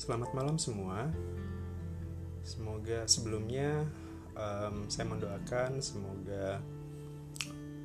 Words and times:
Selamat 0.00 0.32
malam 0.32 0.56
semua. 0.56 1.12
Semoga 2.40 3.04
sebelumnya 3.04 3.84
um, 4.32 4.88
saya 4.88 5.04
mendoakan 5.04 5.76
semoga 5.84 6.56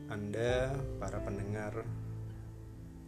Anda 0.07 0.79
para 0.95 1.19
pendengar 1.19 1.83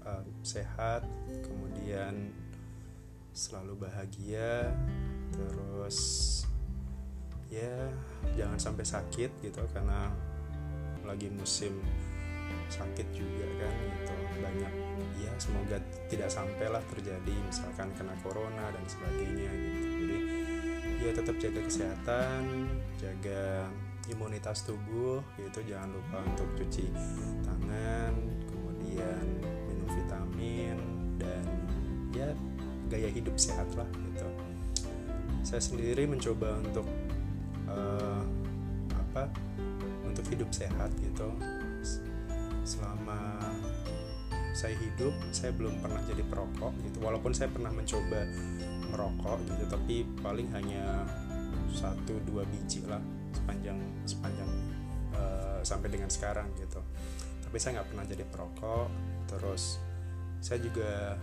um, 0.03 0.27
sehat, 0.43 1.07
kemudian 1.39 2.35
selalu 3.31 3.87
bahagia, 3.87 4.75
terus 5.31 6.43
ya 7.47 7.87
jangan 8.35 8.59
sampai 8.59 8.83
sakit 8.83 9.31
gitu 9.39 9.63
karena 9.71 10.11
lagi 11.07 11.31
musim 11.31 11.79
sakit 12.69 13.07
juga 13.15 13.45
kan 13.61 13.73
gitu. 13.73 14.13
Banyak 14.37 14.73
ya 15.17 15.31
semoga 15.41 15.77
tidak 16.07 16.29
sampailah 16.29 16.83
terjadi 16.93 17.35
misalkan 17.45 17.89
kena 17.97 18.13
corona 18.21 18.69
dan 18.71 18.85
sebagainya 18.87 19.51
gitu. 19.51 19.85
Jadi 19.97 20.17
ya 20.97 21.11
tetap 21.13 21.35
jaga 21.37 21.61
kesehatan 21.61 22.41
jaga 22.97 23.69
imunitas 24.07 24.63
tubuh 24.65 25.21
gitu. 25.37 25.59
Jangan 25.67 25.89
lupa 25.93 26.17
untuk 26.25 26.49
cuci 26.57 26.85
tangan 27.43 28.13
kemudian 28.49 29.25
minum 29.67 29.89
vitamin 29.91 30.77
dan 31.19 31.43
ya 32.15 32.27
gaya 32.87 33.09
hidup 33.11 33.35
sehat 33.35 33.67
lah 33.75 33.89
gitu. 33.91 34.27
Saya 35.43 35.63
sendiri 35.63 36.07
mencoba 36.07 36.59
untuk 36.59 36.87
uh, 37.67 38.23
apa 38.95 39.31
untuk 40.07 40.23
hidup 40.33 40.49
sehat 40.51 40.91
gitu 40.99 41.29
selama 42.67 43.39
saya 44.51 44.75
hidup 44.75 45.15
saya 45.31 45.55
belum 45.55 45.79
pernah 45.79 46.03
jadi 46.03 46.27
perokok 46.27 46.75
gitu. 46.83 46.99
Walaupun 46.99 47.31
saya 47.31 47.47
pernah 47.47 47.71
mencoba 47.71 48.27
merokok 48.91 49.39
gitu 49.47 49.63
tapi 49.71 50.03
paling 50.19 50.51
hanya 50.51 51.07
satu 51.71 52.19
dua 52.27 52.43
biji 52.47 52.83
lah 52.83 52.99
sepanjang 53.31 53.79
sepanjang 54.03 54.49
uh, 55.15 55.63
sampai 55.63 55.87
dengan 55.87 56.11
sekarang 56.11 56.51
gitu. 56.59 56.83
Tapi 57.47 57.55
saya 57.55 57.79
nggak 57.79 57.89
pernah 57.95 58.05
jadi 58.09 58.23
perokok 58.27 58.89
terus 59.31 59.79
saya 60.43 60.59
juga 60.59 61.15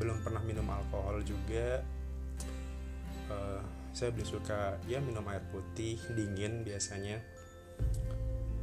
belum 0.00 0.24
pernah 0.24 0.40
minum 0.46 0.64
alkohol 0.70 1.20
juga. 1.20 1.84
Uh, 3.28 3.60
saya 3.92 4.14
lebih 4.14 4.24
suka 4.24 4.78
ya 4.86 5.02
minum 5.02 5.26
air 5.28 5.42
putih 5.50 5.98
dingin 6.14 6.62
biasanya. 6.62 7.18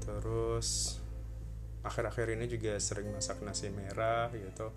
Terus 0.01 1.01
akhir-akhir 1.85 2.33
ini 2.33 2.49
juga 2.49 2.81
sering 2.81 3.13
masak 3.13 3.45
nasi 3.45 3.69
merah 3.69 4.33
gitu 4.33 4.73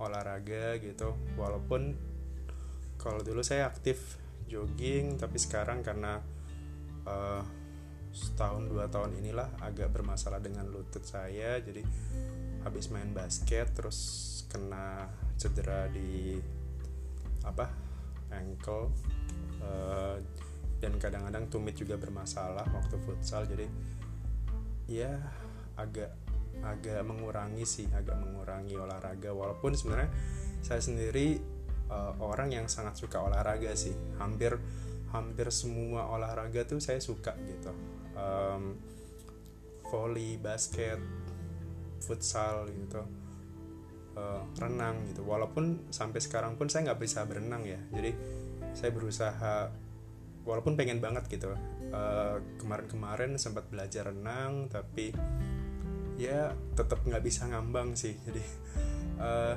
olahraga 0.00 0.80
gitu. 0.80 1.14
Walaupun 1.36 1.94
kalau 2.96 3.20
dulu 3.22 3.44
saya 3.44 3.68
aktif 3.68 4.16
jogging 4.48 5.20
tapi 5.20 5.36
sekarang 5.36 5.84
karena 5.84 6.24
uh, 7.04 7.44
setahun 8.08 8.64
dua 8.66 8.88
tahun 8.88 9.20
inilah 9.20 9.60
agak 9.60 9.92
bermasalah 9.92 10.40
dengan 10.40 10.66
lutut 10.72 11.04
saya. 11.04 11.60
Jadi 11.60 11.84
habis 12.64 12.88
main 12.90 13.12
basket 13.12 13.70
terus 13.76 13.98
kena 14.48 15.06
cedera 15.36 15.86
di 15.92 16.40
apa 17.44 17.70
ankle 18.32 18.90
uh, 19.62 20.16
dan 20.78 20.94
kadang-kadang 20.96 21.50
tumit 21.50 21.76
juga 21.76 22.00
bermasalah 22.00 22.64
waktu 22.72 22.96
futsal. 23.04 23.44
Jadi 23.44 23.68
ya 24.88 25.12
agak 25.76 26.27
agak 26.64 27.00
mengurangi 27.06 27.64
sih 27.64 27.86
agak 27.92 28.18
mengurangi 28.18 28.74
olahraga. 28.74 29.30
Walaupun 29.32 29.74
sebenarnya 29.74 30.10
saya 30.62 30.82
sendiri 30.82 31.38
uh, 31.88 32.14
orang 32.20 32.52
yang 32.54 32.66
sangat 32.66 32.98
suka 32.98 33.22
olahraga 33.22 33.72
sih. 33.74 33.94
Hampir 34.18 34.58
hampir 35.08 35.48
semua 35.48 36.08
olahraga 36.12 36.64
tuh 36.68 36.80
saya 36.80 37.00
suka 37.00 37.32
gitu. 37.48 37.72
Um, 38.18 38.76
volley 39.88 40.36
basket 40.36 41.00
futsal 42.04 42.68
gitu. 42.68 43.02
Uh, 44.18 44.42
renang 44.58 44.98
gitu. 45.08 45.22
Walaupun 45.22 45.88
sampai 45.94 46.18
sekarang 46.18 46.58
pun 46.58 46.66
saya 46.66 46.92
nggak 46.92 47.00
bisa 47.00 47.24
berenang 47.24 47.64
ya. 47.64 47.80
Jadi 47.94 48.12
saya 48.74 48.90
berusaha 48.92 49.70
walaupun 50.44 50.76
pengen 50.76 50.98
banget 51.00 51.28
gitu. 51.30 51.54
Uh, 51.88 52.36
kemarin-kemarin 52.60 53.40
sempat 53.40 53.64
belajar 53.72 54.12
renang 54.12 54.68
tapi 54.68 55.08
ya 56.18 56.52
tetap 56.74 57.00
nggak 57.06 57.22
bisa 57.22 57.46
ngambang 57.46 57.94
sih. 57.94 58.18
Jadi 58.26 58.42
uh, 59.22 59.54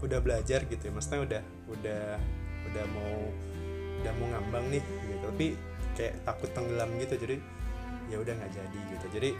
udah 0.00 0.18
belajar 0.24 0.64
gitu 0.66 0.82
ya. 0.88 0.92
Maksudnya 0.96 1.20
udah 1.22 1.42
udah 1.68 2.04
udah 2.72 2.84
mau 2.96 3.14
udah 4.00 4.12
mau 4.16 4.26
ngambang 4.32 4.64
nih 4.72 4.82
gitu. 4.82 5.24
Tapi 5.28 5.46
kayak 5.94 6.14
takut 6.24 6.50
tenggelam 6.56 6.90
gitu. 6.96 7.14
Jadi 7.20 7.36
ya 8.08 8.16
udah 8.18 8.32
nggak 8.32 8.52
jadi 8.56 8.78
gitu. 8.96 9.06
Jadi 9.12 9.30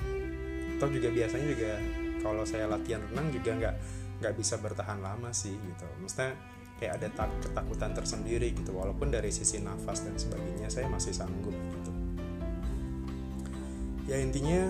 toh 0.76 0.88
juga 0.93 1.09
biasanya 1.09 1.47
juga 1.48 1.72
kalau 2.21 2.44
saya 2.44 2.69
latihan 2.69 3.00
renang 3.09 3.32
juga 3.32 3.50
nggak 3.56 3.75
nggak 4.21 4.34
bisa 4.37 4.60
bertahan 4.60 5.00
lama 5.00 5.32
sih 5.32 5.56
gitu. 5.56 5.88
Maksudnya 6.04 6.37
kayak 6.77 6.92
ada 7.00 7.09
tak, 7.12 7.28
ketakutan 7.41 7.97
tersendiri 7.97 8.53
gitu. 8.53 8.77
Walaupun 8.77 9.09
dari 9.09 9.32
sisi 9.32 9.65
nafas 9.65 10.04
dan 10.04 10.16
sebagainya 10.21 10.69
saya 10.69 10.92
masih 10.92 11.16
sanggup 11.16 11.56
gitu. 11.56 11.92
Ya 14.09 14.21
intinya 14.21 14.69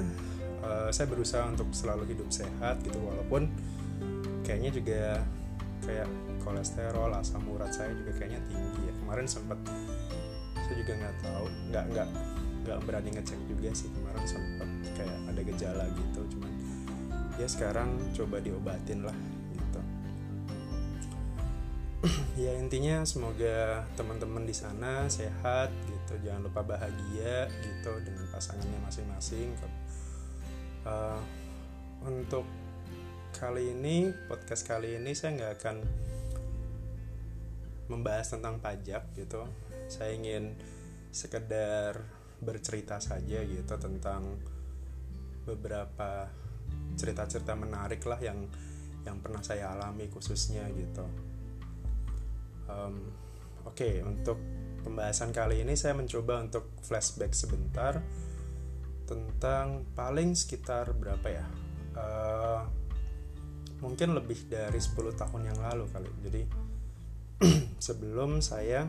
uh, 0.64 0.88
saya 0.92 1.06
berusaha 1.08 1.44
untuk 1.48 1.68
selalu 1.72 2.14
hidup 2.14 2.28
sehat 2.32 2.80
gitu 2.84 2.98
walaupun 3.00 3.48
kayaknya 4.44 4.70
juga 4.74 5.02
kayak 5.84 6.08
kolesterol 6.44 7.10
asam 7.16 7.44
urat 7.48 7.72
saya 7.72 7.92
juga 7.96 8.12
kayaknya 8.16 8.40
tinggi 8.48 8.80
ya. 8.88 8.94
Kemarin 9.00 9.26
sempat 9.28 9.58
saya 10.56 10.74
juga 10.76 10.92
nggak 10.96 11.16
tahu 11.24 11.46
nggak 11.72 11.84
nggak 11.94 12.08
nggak 12.66 12.78
berani 12.84 13.10
ngecek 13.16 13.40
juga 13.48 13.70
sih. 13.72 13.88
Kemarin 13.92 14.24
sempat 14.28 14.68
kayak 14.96 15.18
ada 15.32 15.40
gejala 15.40 15.84
gitu 15.96 16.20
cuman 16.36 16.52
ya 17.40 17.48
sekarang 17.48 17.96
coba 18.12 18.36
diobatin 18.44 19.00
lah 19.04 19.16
gitu. 19.56 19.80
Ya 22.40 22.56
intinya 22.56 23.04
semoga 23.04 23.84
teman-teman 24.00 24.48
di 24.48 24.56
sana 24.56 25.04
sehat 25.12 25.68
gitu. 25.84 26.16
Jangan 26.24 26.48
lupa 26.48 26.64
bahagia 26.64 27.52
gitu 27.60 27.92
dengan 28.00 28.24
pasangannya 28.32 28.80
masing-masing 28.80 29.52
uh, 30.86 31.20
untuk 32.06 32.46
kali 33.36 33.72
ini 33.72 34.12
podcast 34.28 34.66
kali 34.66 34.96
ini 35.00 35.12
saya 35.16 35.36
nggak 35.36 35.52
akan 35.60 35.76
membahas 37.90 38.38
tentang 38.38 38.62
pajak 38.62 39.10
gitu. 39.18 39.42
Saya 39.90 40.14
ingin 40.14 40.54
sekedar 41.10 41.98
bercerita 42.38 43.02
saja 43.02 43.42
gitu 43.42 43.74
tentang 43.76 44.38
beberapa 45.44 46.30
cerita-cerita 46.94 47.58
menarik 47.58 48.00
lah 48.06 48.22
yang 48.22 48.46
yang 49.02 49.18
pernah 49.18 49.42
saya 49.42 49.74
alami 49.74 50.06
khususnya 50.06 50.70
gitu. 50.70 51.04
Um, 52.70 53.10
oke 53.66 53.74
okay, 53.74 53.98
untuk 54.06 54.38
pembahasan 54.86 55.34
kali 55.34 55.66
ini 55.66 55.74
saya 55.74 55.98
mencoba 55.98 56.46
untuk 56.46 56.70
flashback 56.86 57.34
sebentar 57.34 57.98
tentang 59.10 59.82
paling 59.98 60.38
sekitar 60.38 60.94
berapa 60.94 61.26
ya? 61.26 61.46
Uh, 61.98 62.62
mungkin 63.82 64.14
lebih 64.14 64.46
dari 64.46 64.78
10 64.78 64.94
tahun 65.18 65.42
yang 65.50 65.58
lalu 65.58 65.90
kali. 65.90 66.10
Jadi 66.22 66.42
sebelum 67.90 68.38
saya 68.38 68.86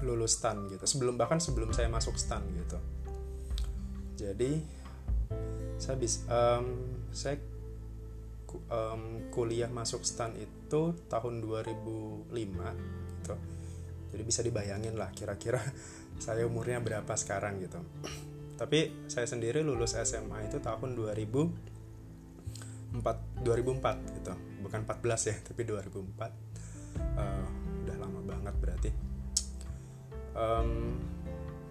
lulus 0.00 0.40
stan 0.40 0.64
gitu. 0.72 0.88
Sebelum 0.88 1.20
bahkan 1.20 1.36
sebelum 1.36 1.76
saya 1.76 1.92
masuk 1.92 2.16
stan 2.16 2.40
gitu. 2.56 2.78
Jadi 4.16 4.64
saya 5.78 5.94
bis 6.00 6.24
um, 6.26 6.66
saya 7.14 7.38
um, 8.72 9.30
kuliah 9.30 9.70
masuk 9.70 10.02
stan 10.02 10.32
itu 10.38 10.96
tahun 11.12 11.44
2005 11.44 12.32
gitu. 12.32 13.36
Jadi 14.08 14.22
bisa 14.24 14.40
dibayangin 14.40 14.96
lah 14.96 15.12
kira-kira 15.12 15.60
saya 16.24 16.46
umurnya 16.48 16.82
berapa 16.82 17.14
sekarang 17.14 17.62
gitu 17.62 17.78
tapi 18.58 19.06
saya 19.06 19.30
sendiri 19.30 19.62
lulus 19.62 19.94
SMA 19.94 20.50
itu 20.50 20.58
tahun 20.58 20.98
2004 20.98 23.46
2004 23.46 24.18
gitu. 24.18 24.34
Bukan 24.66 24.82
14 24.82 25.30
ya 25.30 25.38
tapi 25.46 25.62
2004 25.62 25.78
uh, 25.78 26.26
eh, 27.22 27.46
udah 27.86 27.96
lama 28.02 28.18
banget 28.26 28.54
berarti. 28.58 28.90
Um, 30.34 30.98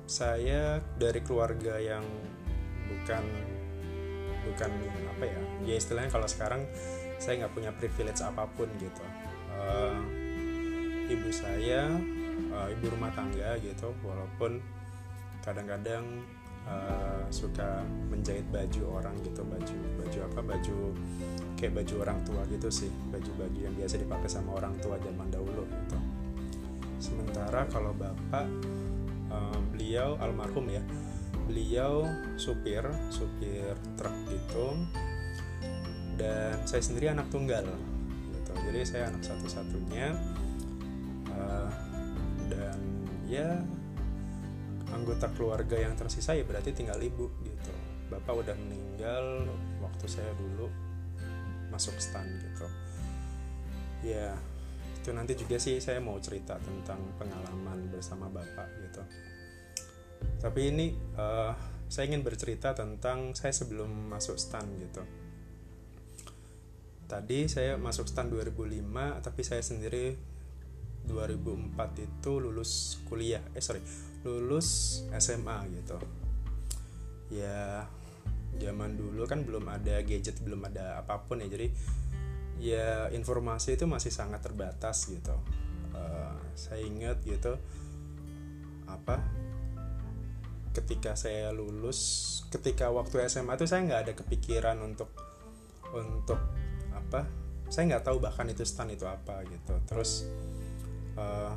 saya 0.08 0.80
dari 0.96 1.20
keluarga 1.20 1.76
yang 1.84 2.08
bukan 2.88 3.24
bukan 4.48 4.72
apa 5.12 5.28
ya 5.28 5.44
ya 5.68 5.76
istilahnya 5.76 6.08
kalau 6.08 6.24
sekarang 6.24 6.64
saya 7.20 7.44
nggak 7.44 7.52
punya 7.52 7.76
privilege 7.76 8.24
apa 8.24 8.48
pun 8.56 8.72
gitu. 8.80 9.04
Uh, 9.60 10.00
ibu 11.12 11.28
saya 11.36 11.92
uh, 12.56 12.72
ibu 12.72 12.96
rumah 12.96 13.12
tangga 13.12 13.60
gitu 13.60 13.92
walaupun 14.08 14.64
kadang-kadang 15.44 16.24
uh, 16.68 17.24
suka 17.32 17.84
menjahit 18.12 18.46
baju 18.52 19.02
orang 19.02 19.16
gitu 19.24 19.42
baju 19.44 19.78
baju 20.00 20.20
apa 20.32 20.40
baju 20.44 20.78
kayak 21.58 21.74
baju 21.74 21.94
orang 22.06 22.20
tua 22.22 22.42
gitu 22.54 22.70
sih 22.70 22.92
baju-baju 23.10 23.60
yang 23.60 23.76
biasa 23.76 23.98
dipakai 23.98 24.30
sama 24.30 24.62
orang 24.62 24.78
tua 24.78 24.96
zaman 25.02 25.28
dahulu 25.34 25.66
gitu. 25.66 25.98
Sementara 27.02 27.66
kalau 27.72 27.92
bapak 27.98 28.46
uh, 29.34 29.60
beliau 29.74 30.16
almarhum 30.22 30.70
ya 30.70 30.84
beliau 31.48 32.04
supir 32.36 32.84
supir 33.08 33.74
truk 33.96 34.16
gitu 34.28 34.76
dan 36.18 36.60
saya 36.68 36.82
sendiri 36.84 37.14
anak 37.14 37.30
tunggal 37.32 37.64
gitu. 38.34 38.52
Jadi 38.70 38.80
saya 38.84 39.04
anak 39.10 39.24
satu-satunya 39.24 40.14
uh, 41.32 41.72
dan 42.52 42.78
ya 43.30 43.62
anggota 44.96 45.28
keluarga 45.36 45.76
yang 45.76 45.94
tersisa 46.00 46.32
ya 46.38 46.48
berarti 46.48 46.72
tinggal 46.72 47.00
ibu 47.02 47.28
gitu. 47.44 47.74
Bapak 48.08 48.46
udah 48.46 48.56
meninggal 48.56 49.44
waktu 49.84 50.06
saya 50.08 50.32
dulu 50.40 50.72
masuk 51.68 51.96
stan 52.00 52.28
gitu. 52.40 52.68
Ya 54.08 54.38
itu 55.00 55.10
nanti 55.16 55.40
juga 55.40 55.56
sih 55.60 55.80
saya 55.80 56.04
mau 56.04 56.20
cerita 56.20 56.60
tentang 56.60 57.00
pengalaman 57.20 57.88
bersama 57.92 58.28
bapak 58.32 58.68
gitu. 58.88 59.04
Tapi 60.40 60.62
ini 60.72 60.92
uh, 61.16 61.52
saya 61.88 62.12
ingin 62.12 62.24
bercerita 62.24 62.76
tentang 62.76 63.32
saya 63.36 63.52
sebelum 63.56 64.12
masuk 64.12 64.36
stan 64.36 64.68
gitu. 64.80 65.04
Tadi 67.08 67.48
saya 67.48 67.80
masuk 67.80 68.08
stan 68.08 68.28
2005 68.28 68.84
tapi 69.24 69.42
saya 69.44 69.64
sendiri 69.64 70.20
2004 71.08 72.04
itu 72.04 72.32
lulus 72.44 73.00
kuliah. 73.08 73.40
Eh 73.56 73.64
sorry 73.64 73.80
lulus 74.26 75.02
SMA 75.14 75.58
gitu. 75.74 75.98
Ya 77.30 77.86
zaman 78.58 78.98
dulu 78.98 79.28
kan 79.28 79.44
belum 79.44 79.68
ada 79.70 80.02
gadget 80.02 80.40
belum 80.42 80.66
ada 80.72 81.02
apa 81.04 81.22
pun 81.26 81.44
ya. 81.44 81.48
Jadi 81.52 81.68
ya 82.58 83.12
informasi 83.14 83.78
itu 83.78 83.86
masih 83.86 84.10
sangat 84.10 84.42
terbatas 84.42 85.06
gitu. 85.10 85.36
Uh, 85.94 86.38
saya 86.58 86.82
ingat 86.86 87.22
gitu 87.26 87.58
apa 88.88 89.20
ketika 90.72 91.18
saya 91.18 91.50
lulus 91.52 92.00
ketika 92.54 92.88
waktu 92.94 93.26
SMA 93.28 93.58
tuh 93.58 93.68
saya 93.68 93.84
nggak 93.84 94.02
ada 94.08 94.14
kepikiran 94.14 94.78
untuk 94.80 95.10
untuk 95.92 96.40
apa 96.94 97.26
saya 97.68 97.92
nggak 97.92 98.06
tahu 98.08 98.18
bahkan 98.24 98.48
itu 98.48 98.64
stan 98.64 98.88
itu 98.94 99.04
apa 99.04 99.44
gitu. 99.50 99.76
Terus 99.90 100.30
uh, 101.20 101.54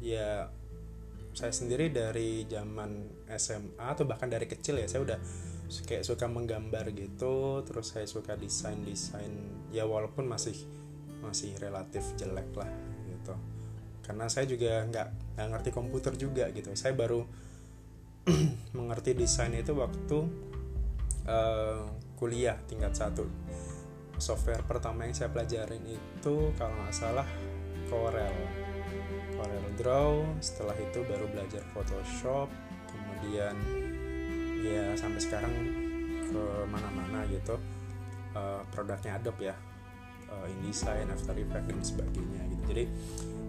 ya 0.00 0.48
saya 1.38 1.54
sendiri 1.54 1.94
dari 1.94 2.50
zaman 2.50 3.22
SMA 3.38 3.78
atau 3.78 4.02
bahkan 4.02 4.26
dari 4.26 4.50
kecil 4.50 4.82
ya 4.82 4.90
saya 4.90 5.06
udah 5.06 5.18
kayak 5.86 6.02
suka 6.02 6.26
menggambar 6.26 6.90
gitu 6.90 7.62
terus 7.62 7.94
saya 7.94 8.10
suka 8.10 8.34
desain 8.34 8.82
desain 8.82 9.30
ya 9.70 9.86
walaupun 9.86 10.26
masih 10.26 10.58
masih 11.22 11.54
relatif 11.62 12.02
jelek 12.18 12.50
lah 12.58 12.66
gitu. 13.06 13.34
Karena 14.02 14.26
saya 14.26 14.50
juga 14.50 14.82
nggak 14.82 15.38
nggak 15.38 15.48
ngerti 15.54 15.70
komputer 15.70 16.12
juga 16.18 16.50
gitu. 16.50 16.74
Saya 16.74 16.98
baru 16.98 17.22
mengerti 18.76 19.14
desain 19.14 19.54
itu 19.54 19.78
waktu 19.78 20.18
uh, 21.28 21.86
kuliah 22.18 22.58
tingkat 22.66 22.98
satu. 22.98 23.30
Software 24.18 24.66
pertama 24.66 25.06
yang 25.06 25.14
saya 25.14 25.30
pelajarin 25.30 25.86
itu 25.86 26.50
kalau 26.58 26.74
nggak 26.82 26.96
salah 26.96 27.28
Corel 27.86 28.34
Draw 29.78 30.42
setelah 30.42 30.74
itu 30.76 31.00
baru 31.06 31.30
belajar 31.30 31.62
Photoshop 31.70 32.50
kemudian 32.90 33.54
ya 34.62 34.92
sampai 34.98 35.20
sekarang 35.22 35.52
ke 36.28 36.44
mana-mana 36.66 37.24
gitu. 37.30 37.56
Uh, 38.36 38.60
produknya 38.68 39.16
Adobe 39.16 39.48
ya 39.48 39.56
uh, 40.28 40.46
InDesign, 40.46 41.08
After 41.08 41.32
Effects 41.32 41.66
dan 41.70 41.80
sebagainya 41.80 42.42
gitu. 42.52 42.62
Jadi 42.74 42.84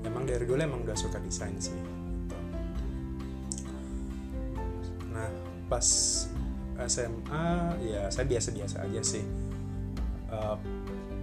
emang 0.07 0.23
dari 0.23 0.45
dulu 0.47 0.61
emang 0.61 0.87
udah 0.87 0.95
suka 0.95 1.19
desain 1.19 1.59
sih 1.59 1.75
pas 5.69 5.85
SMA 6.89 7.47
ya 7.85 8.09
saya 8.09 8.25
biasa-biasa 8.25 8.89
aja 8.89 9.01
sih. 9.05 9.23
Uh, 10.33 10.57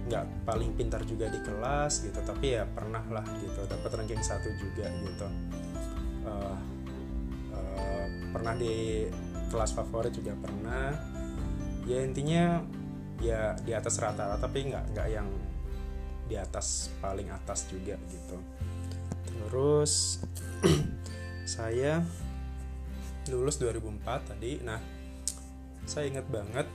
nggak 0.07 0.47
paling 0.47 0.71
pintar 0.79 1.03
juga 1.03 1.27
di 1.27 1.39
kelas 1.43 2.07
gitu 2.07 2.19
tapi 2.23 2.55
ya 2.55 2.63
pernah 2.63 3.03
lah 3.11 3.27
gitu 3.43 3.59
dapat 3.67 3.91
ranking 3.91 4.23
satu 4.23 4.47
juga 4.55 4.87
gitu. 5.03 5.27
Uh, 6.23 6.57
uh, 7.51 8.05
pernah 8.31 8.55
di 8.55 9.07
kelas 9.51 9.75
favorit 9.75 10.15
juga 10.15 10.35
pernah. 10.39 10.95
Ya 11.87 12.03
intinya 12.03 12.63
ya 13.19 13.55
di 13.63 13.71
atas 13.75 13.99
rata-rata 13.99 14.47
tapi 14.47 14.71
nggak 14.71 14.95
nggak 14.95 15.07
yang 15.11 15.27
di 16.27 16.35
atas 16.35 16.91
paling 16.99 17.27
atas 17.31 17.67
juga 17.67 17.99
gitu. 18.11 18.37
Terus 19.27 20.23
saya 21.57 22.03
lulus 23.27 23.59
2004 23.59 24.31
tadi. 24.35 24.59
Nah 24.63 24.79
saya 25.87 26.11
ingat 26.11 26.27
banget 26.27 26.67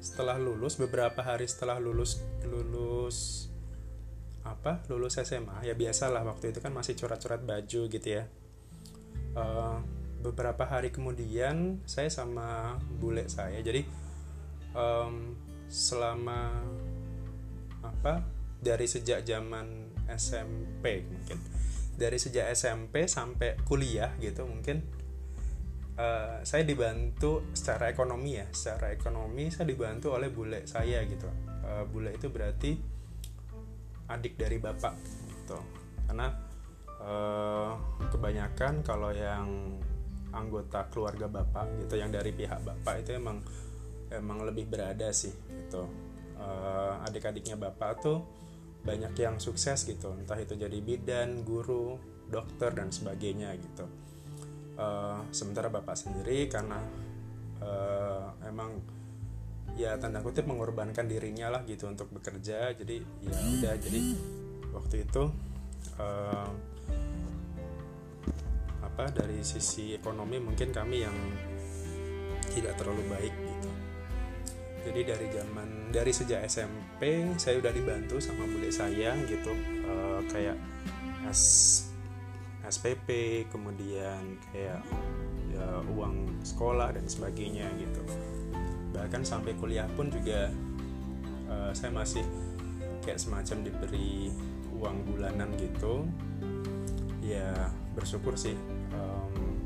setelah 0.00 0.36
lulus 0.36 0.76
beberapa 0.76 1.24
hari 1.24 1.48
setelah 1.48 1.80
lulus 1.80 2.22
lulus 2.46 3.48
apa? 4.46 4.82
Lulus 4.86 5.18
SMA 5.18 5.66
ya 5.66 5.74
biasalah 5.74 6.22
waktu 6.22 6.54
itu 6.54 6.62
kan 6.62 6.70
masih 6.70 6.94
coret-coret 6.94 7.42
baju 7.42 7.80
gitu 7.90 8.08
ya. 8.08 8.24
Uh, 9.36 9.82
beberapa 10.22 10.64
hari 10.64 10.88
kemudian 10.88 11.78
saya 11.84 12.08
sama 12.08 12.80
bule 12.98 13.28
saya 13.28 13.60
jadi 13.60 13.84
um, 14.72 15.34
selama 15.66 16.50
apa? 17.82 18.22
Dari 18.62 18.86
sejak 18.86 19.26
zaman 19.26 19.92
SMP 20.08 21.04
mungkin. 21.04 21.38
Dari 21.96 22.18
sejak 22.20 22.52
SMP 22.54 23.08
sampai 23.08 23.58
kuliah 23.64 24.14
gitu 24.20 24.46
mungkin 24.46 24.95
uh, 25.96 26.40
saya 26.44 26.62
dibantu 26.62 27.50
secara 27.56 27.90
ekonomi 27.90 28.38
ya. 28.38 28.46
Secara 28.52 28.92
ekonomi 28.92 29.48
saya 29.50 29.66
dibantu 29.68 30.14
oleh 30.14 30.28
bule 30.30 30.64
saya 30.68 31.02
gitu. 31.04 31.28
Uh, 31.66 31.84
bule 31.88 32.14
itu 32.14 32.28
berarti 32.30 32.76
adik 34.06 34.38
dari 34.38 34.56
bapak 34.62 34.94
gitu. 35.26 35.58
Karena 36.06 36.30
uh, 37.02 37.72
kebanyakan 38.12 38.86
kalau 38.86 39.10
yang 39.10 39.80
anggota 40.30 40.86
keluarga 40.92 41.26
bapak 41.26 41.80
gitu 41.86 41.96
yang 41.96 42.12
dari 42.12 42.30
pihak 42.30 42.60
bapak 42.60 43.02
itu 43.02 43.16
emang 43.16 43.40
emang 44.12 44.44
lebih 44.44 44.68
berada 44.68 45.10
sih 45.10 45.32
gitu. 45.50 45.88
Uh, 46.36 47.00
adik-adiknya 47.08 47.56
bapak 47.56 48.04
tuh 48.04 48.20
banyak 48.84 49.16
yang 49.18 49.40
sukses 49.42 49.82
gitu. 49.88 50.14
Entah 50.14 50.38
itu 50.38 50.54
jadi 50.54 50.78
bidan 50.78 51.42
guru 51.42 51.98
dokter 52.28 52.70
dan 52.74 52.92
sebagainya 52.92 53.50
gitu 53.58 54.05
uh, 54.76 55.20
sementara 55.32 55.68
bapak 55.72 55.96
sendiri 55.96 56.46
karena 56.48 56.78
uh, 57.60 58.32
emang 58.46 58.80
ya 59.76 60.00
tanda 60.00 60.24
kutip 60.24 60.48
mengorbankan 60.48 61.04
dirinya 61.04 61.52
lah 61.52 61.62
gitu 61.68 61.88
untuk 61.88 62.08
bekerja. 62.12 62.72
Jadi 62.72 62.96
ya 63.24 63.36
udah 63.36 63.74
jadi 63.76 64.00
waktu 64.72 64.96
itu 65.04 65.22
uh, 66.00 66.50
apa 68.80 69.04
dari 69.12 69.44
sisi 69.44 69.92
ekonomi 69.92 70.40
mungkin 70.40 70.72
kami 70.72 71.04
yang 71.04 71.16
tidak 72.52 72.80
terlalu 72.80 73.04
baik 73.12 73.34
gitu. 73.36 73.70
Jadi 74.86 75.00
dari 75.02 75.26
zaman 75.34 75.68
dari 75.90 76.12
sejak 76.14 76.40
SMP 76.46 77.34
saya 77.36 77.58
udah 77.58 77.72
dibantu 77.74 78.22
sama 78.22 78.46
bule 78.48 78.70
saya 78.72 79.12
gitu 79.28 79.52
uh, 79.84 80.22
kayak 80.30 80.56
as 81.26 81.82
SPP 82.66 83.08
kemudian 83.50 84.38
kayak 84.50 84.82
ya, 85.54 85.66
uang 85.94 86.42
sekolah 86.42 86.94
dan 86.94 87.06
sebagainya 87.06 87.66
gitu. 87.78 88.02
Bahkan 88.94 89.22
sampai 89.22 89.54
kuliah 89.58 89.86
pun 89.94 90.10
juga 90.10 90.50
uh, 91.46 91.70
saya 91.70 91.94
masih 91.94 92.26
kayak 93.06 93.22
semacam 93.22 93.66
diberi 93.66 94.34
uang 94.76 95.06
bulanan 95.06 95.50
gitu. 95.58 96.06
Ya 97.22 97.70
bersyukur 97.96 98.36
sih 98.36 98.54
um, 98.92 99.56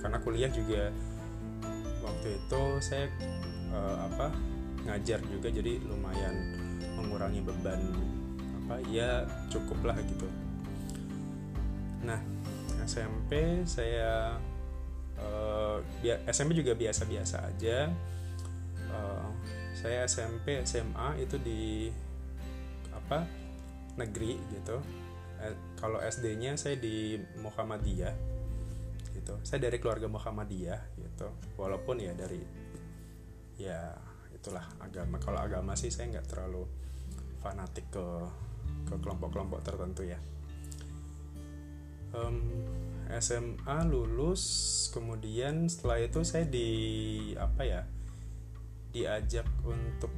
karena 0.00 0.18
kuliah 0.24 0.50
juga 0.50 0.88
waktu 2.02 2.40
itu 2.40 2.62
saya 2.82 3.06
uh, 3.70 4.08
apa 4.10 4.34
ngajar 4.88 5.22
juga 5.30 5.52
jadi 5.52 5.78
lumayan 5.86 6.58
mengurangi 6.98 7.44
beban 7.44 7.78
apa 8.64 8.82
ya 8.90 9.28
cukup 9.52 9.78
lah 9.86 9.96
gitu 10.02 10.26
Nah, 12.02 12.18
SMP 12.82 13.62
saya 13.62 14.36
uh, 15.18 15.78
SMP 16.28 16.58
juga 16.58 16.74
biasa-biasa 16.74 17.46
aja. 17.46 17.90
Uh, 18.92 19.28
saya 19.72 20.04
SMP, 20.04 20.62
SMA 20.66 21.22
itu 21.22 21.38
di 21.40 21.88
apa 22.92 23.24
negeri 23.98 24.38
gitu. 24.52 24.78
Eh, 25.42 25.54
kalau 25.74 25.98
SD-nya 25.98 26.54
saya 26.54 26.78
di 26.78 27.18
Muhammadiyah 27.42 28.14
gitu. 29.16 29.34
Saya 29.42 29.66
dari 29.66 29.78
keluarga 29.82 30.06
Muhammadiyah 30.06 30.80
gitu. 30.98 31.28
Walaupun 31.58 31.98
ya 31.98 32.12
dari 32.14 32.42
ya 33.58 33.94
itulah 34.34 34.66
agama. 34.78 35.18
Kalau 35.18 35.40
agama 35.42 35.74
sih 35.74 35.90
saya 35.90 36.18
nggak 36.18 36.26
terlalu 36.30 36.62
fanatik 37.42 37.90
ke 37.90 38.06
ke 38.86 38.94
kelompok-kelompok 38.98 39.62
tertentu 39.62 40.06
ya 40.06 40.18
um, 42.16 42.36
SMA 43.12 43.78
lulus 43.84 44.42
kemudian 44.96 45.68
setelah 45.68 46.00
itu 46.00 46.24
saya 46.24 46.48
di 46.48 46.68
apa 47.36 47.62
ya 47.64 47.82
diajak 48.92 49.48
untuk 49.64 50.12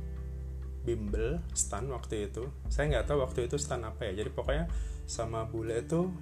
bimbel 0.84 1.40
stan 1.56 1.88
waktu 1.88 2.28
itu. 2.28 2.44
Saya 2.68 2.92
nggak 2.92 3.06
tahu 3.08 3.24
waktu 3.24 3.48
itu 3.48 3.56
stan 3.56 3.82
apa 3.82 4.06
ya. 4.10 4.22
Jadi 4.22 4.30
pokoknya 4.30 4.68
sama 5.08 5.48
bule 5.48 5.80
itu 5.80 6.12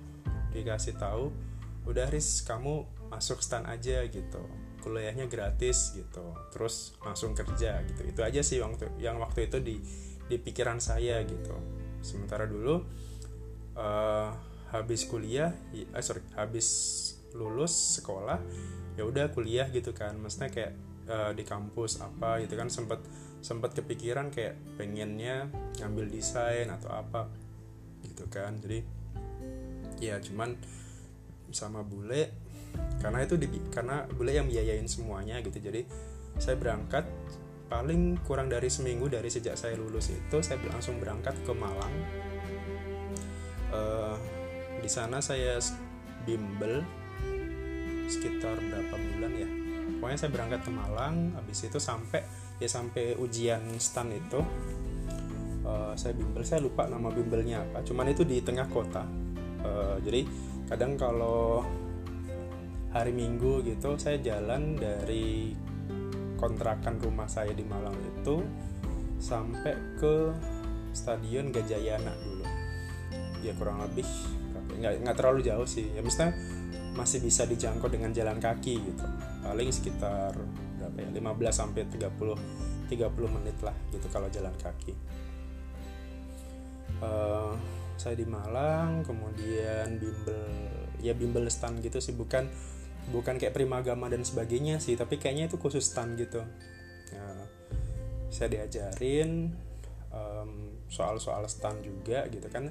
dikasih 0.55 0.97
tahu 0.97 1.33
udah 1.83 2.07
Riz 2.15 2.47
kamu 2.47 2.87
masuk 3.11 3.43
stan 3.43 3.67
aja 3.67 4.07
gitu. 4.07 4.41
Kuliahnya 4.81 5.27
gratis 5.27 5.93
gitu. 5.99 6.23
Terus 6.55 6.95
langsung 7.03 7.35
kerja 7.35 7.83
gitu. 7.85 8.01
Itu 8.07 8.23
aja 8.23 8.41
sih 8.41 8.63
waktu 8.63 8.87
yang 9.03 9.19
waktu 9.19 9.51
itu 9.51 9.59
di 9.59 9.77
di 10.31 10.37
pikiran 10.39 10.79
saya 10.79 11.21
gitu. 11.27 11.59
Sementara 12.01 12.47
dulu 12.47 12.87
uh, 13.75 14.31
habis 14.73 15.05
kuliah 15.05 15.53
eh, 15.77 15.87
sorry 16.01 16.25
habis 16.33 16.69
lulus 17.37 18.01
sekolah 18.01 18.41
ya 18.97 19.05
udah 19.05 19.33
kuliah 19.33 19.69
gitu 19.73 19.93
kan. 19.97 20.17
Maksudnya 20.21 20.51
kayak 20.53 20.73
uh, 21.09 21.31
di 21.33 21.45
kampus 21.45 22.01
apa 22.01 22.41
gitu 22.45 22.55
kan 22.57 22.69
sempat 22.69 23.01
sempat 23.43 23.75
kepikiran 23.75 24.31
kayak 24.31 24.55
pengennya 24.79 25.51
ngambil 25.81 26.09
desain 26.13 26.69
atau 26.69 26.93
apa 26.93 27.29
gitu 28.05 28.29
kan. 28.29 28.57
Jadi 28.61 28.85
ya 30.03 30.19
cuman 30.19 30.59
sama 31.53 31.85
bule 31.85 32.33
karena 33.05 33.29
itu 33.29 33.37
di, 33.37 33.47
karena 33.69 34.09
bule 34.09 34.33
yang 34.33 34.49
biayain 34.49 34.89
semuanya 34.89 35.41
gitu. 35.45 35.61
Jadi 35.61 35.85
saya 36.41 36.57
berangkat 36.57 37.05
paling 37.69 38.21
kurang 38.29 38.53
dari 38.53 38.69
seminggu 38.69 39.09
dari 39.09 39.33
sejak 39.33 39.57
saya 39.57 39.77
lulus 39.81 40.13
itu 40.13 40.37
saya 40.45 40.61
langsung 40.69 41.01
berangkat 41.01 41.37
ke 41.45 41.53
Malang. 41.57 41.95
Uh, 43.73 44.42
di 44.83 44.91
sana 44.91 45.23
saya 45.23 45.63
bimbel 46.27 46.83
sekitar 48.11 48.59
berapa 48.59 48.95
bulan 48.99 49.33
ya. 49.39 49.49
Pokoknya 50.03 50.19
saya 50.19 50.31
berangkat 50.35 50.61
ke 50.67 50.71
Malang 50.75 51.39
habis 51.39 51.63
itu 51.63 51.79
sampai 51.79 52.27
ya 52.59 52.67
sampai 52.67 53.15
ujian 53.15 53.63
stan 53.79 54.11
itu 54.11 54.43
uh, 55.63 55.95
saya 55.95 56.13
bimbel. 56.19 56.43
Saya 56.43 56.67
lupa 56.67 56.91
nama 56.91 57.09
bimbelnya 57.15 57.63
apa 57.63 57.87
cuman 57.87 58.11
itu 58.11 58.27
di 58.27 58.43
tengah 58.43 58.67
kota. 58.67 59.07
Uh, 59.63 59.97
jadi 60.03 60.27
kadang 60.67 60.99
kalau 60.99 61.63
hari 62.91 63.15
minggu 63.15 63.63
gitu 63.63 63.95
saya 63.97 64.19
jalan 64.19 64.75
dari 64.75 65.55
kontrakan 66.37 66.99
rumah 66.99 67.31
saya 67.31 67.55
di 67.55 67.63
Malang 67.63 67.95
itu 68.19 68.43
sampai 69.23 69.79
ke 70.03 70.35
stadion 70.91 71.55
Gajayana 71.55 72.11
dulu. 72.11 72.47
Ya 73.47 73.55
kurang 73.55 73.87
lebih 73.87 74.07
nggak 74.83 75.07
nggak 75.07 75.17
terlalu 75.17 75.41
jauh 75.47 75.65
sih. 75.65 75.87
Ya 75.95 76.03
maksudnya 76.03 76.35
masih 76.93 77.25
bisa 77.25 77.49
dijangkau 77.49 77.89
dengan 77.89 78.13
jalan 78.13 78.37
kaki 78.37 78.75
gitu. 78.83 79.05
Paling 79.41 79.71
sekitar 79.73 80.37
berapa 80.77 80.99
ya? 80.99 81.09
15 81.15 81.55
sampai 81.55 81.83
30 81.89 82.93
30 82.93 83.37
menit 83.41 83.57
lah 83.65 83.77
gitu 83.89 84.07
kalau 84.13 84.29
jalan 84.29 84.53
kaki. 84.61 84.93
Uh, 87.03 87.57
saya 87.97 88.15
di 88.15 88.27
Malang 88.29 89.03
kemudian 89.03 89.97
bimbel 89.97 90.45
ya 91.01 91.17
bimbel 91.17 91.49
stand 91.49 91.81
gitu 91.81 92.03
sih. 92.03 92.13
Bukan 92.13 92.51
bukan 93.11 93.41
kayak 93.41 93.57
primagama 93.57 94.07
dan 94.13 94.23
sebagainya 94.23 94.79
sih 94.79 94.95
tapi 94.95 95.17
kayaknya 95.17 95.49
itu 95.49 95.57
khusus 95.57 95.89
stand 95.89 96.21
gitu. 96.21 96.45
Uh, 97.17 97.45
saya 98.29 98.49
diajarin 98.49 99.53
um, 100.13 100.77
soal-soal 100.93 101.45
stand 101.49 101.85
juga 101.85 102.29
gitu 102.29 102.49
kan 102.53 102.69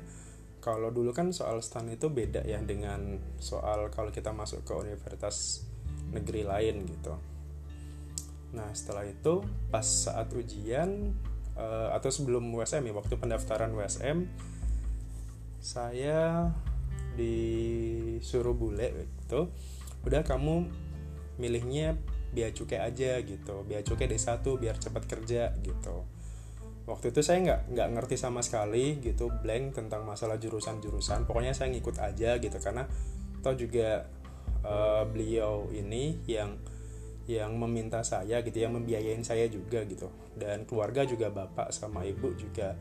kalau 0.62 0.94
dulu 0.94 1.10
kan 1.12 1.34
soal 1.34 1.60
stand 1.66 1.90
itu 1.90 2.08
beda 2.08 2.46
ya 2.46 2.62
dengan 2.62 3.18
soal 3.42 3.90
kalau 3.90 4.14
kita 4.14 4.30
masuk 4.30 4.62
ke 4.62 4.74
universitas 4.78 5.66
negeri 6.14 6.46
lain 6.46 6.86
gitu. 6.86 7.18
Nah 8.54 8.70
setelah 8.72 9.04
itu 9.10 9.42
pas 9.74 9.84
saat 9.84 10.30
ujian 10.32 11.18
uh, 11.58 11.90
atau 11.98 12.14
sebelum 12.14 12.46
USM 12.54 12.88
ya 12.88 12.94
waktu 12.94 13.18
pendaftaran 13.18 13.74
USM 13.74 14.30
saya 15.62 16.50
disuruh 17.14 18.56
bule 18.56 19.06
gitu 19.26 19.52
udah 20.02 20.26
kamu 20.26 20.66
milihnya 21.38 22.00
biaya 22.32 22.56
cukai 22.56 22.80
aja 22.82 23.20
gitu 23.22 23.62
biaya 23.68 23.84
cukai 23.86 24.10
D1 24.10 24.42
biar 24.42 24.76
cepat 24.80 25.04
kerja 25.06 25.52
gitu 25.62 26.08
waktu 26.90 27.14
itu 27.14 27.22
saya 27.22 27.40
nggak 27.46 27.62
nggak 27.78 27.90
ngerti 27.98 28.16
sama 28.18 28.42
sekali 28.42 28.98
gitu 29.00 29.30
blank 29.30 29.78
tentang 29.78 30.06
masalah 30.06 30.42
jurusan-jurusan. 30.42 31.30
Pokoknya 31.30 31.54
saya 31.54 31.70
ngikut 31.74 31.98
aja 32.02 32.38
gitu 32.42 32.58
karena 32.58 32.90
tau 33.42 33.54
juga 33.58 34.06
uh, 34.66 35.04
beliau 35.06 35.70
ini 35.74 36.22
yang 36.26 36.58
yang 37.30 37.54
meminta 37.56 38.02
saya 38.02 38.42
gitu 38.42 38.58
yang 38.60 38.74
membiayain 38.74 39.22
saya 39.22 39.46
juga 39.48 39.86
gitu. 39.86 40.10
Dan 40.34 40.66
keluarga 40.66 41.06
juga 41.06 41.30
bapak 41.30 41.70
sama 41.70 42.02
ibu 42.06 42.34
juga 42.34 42.76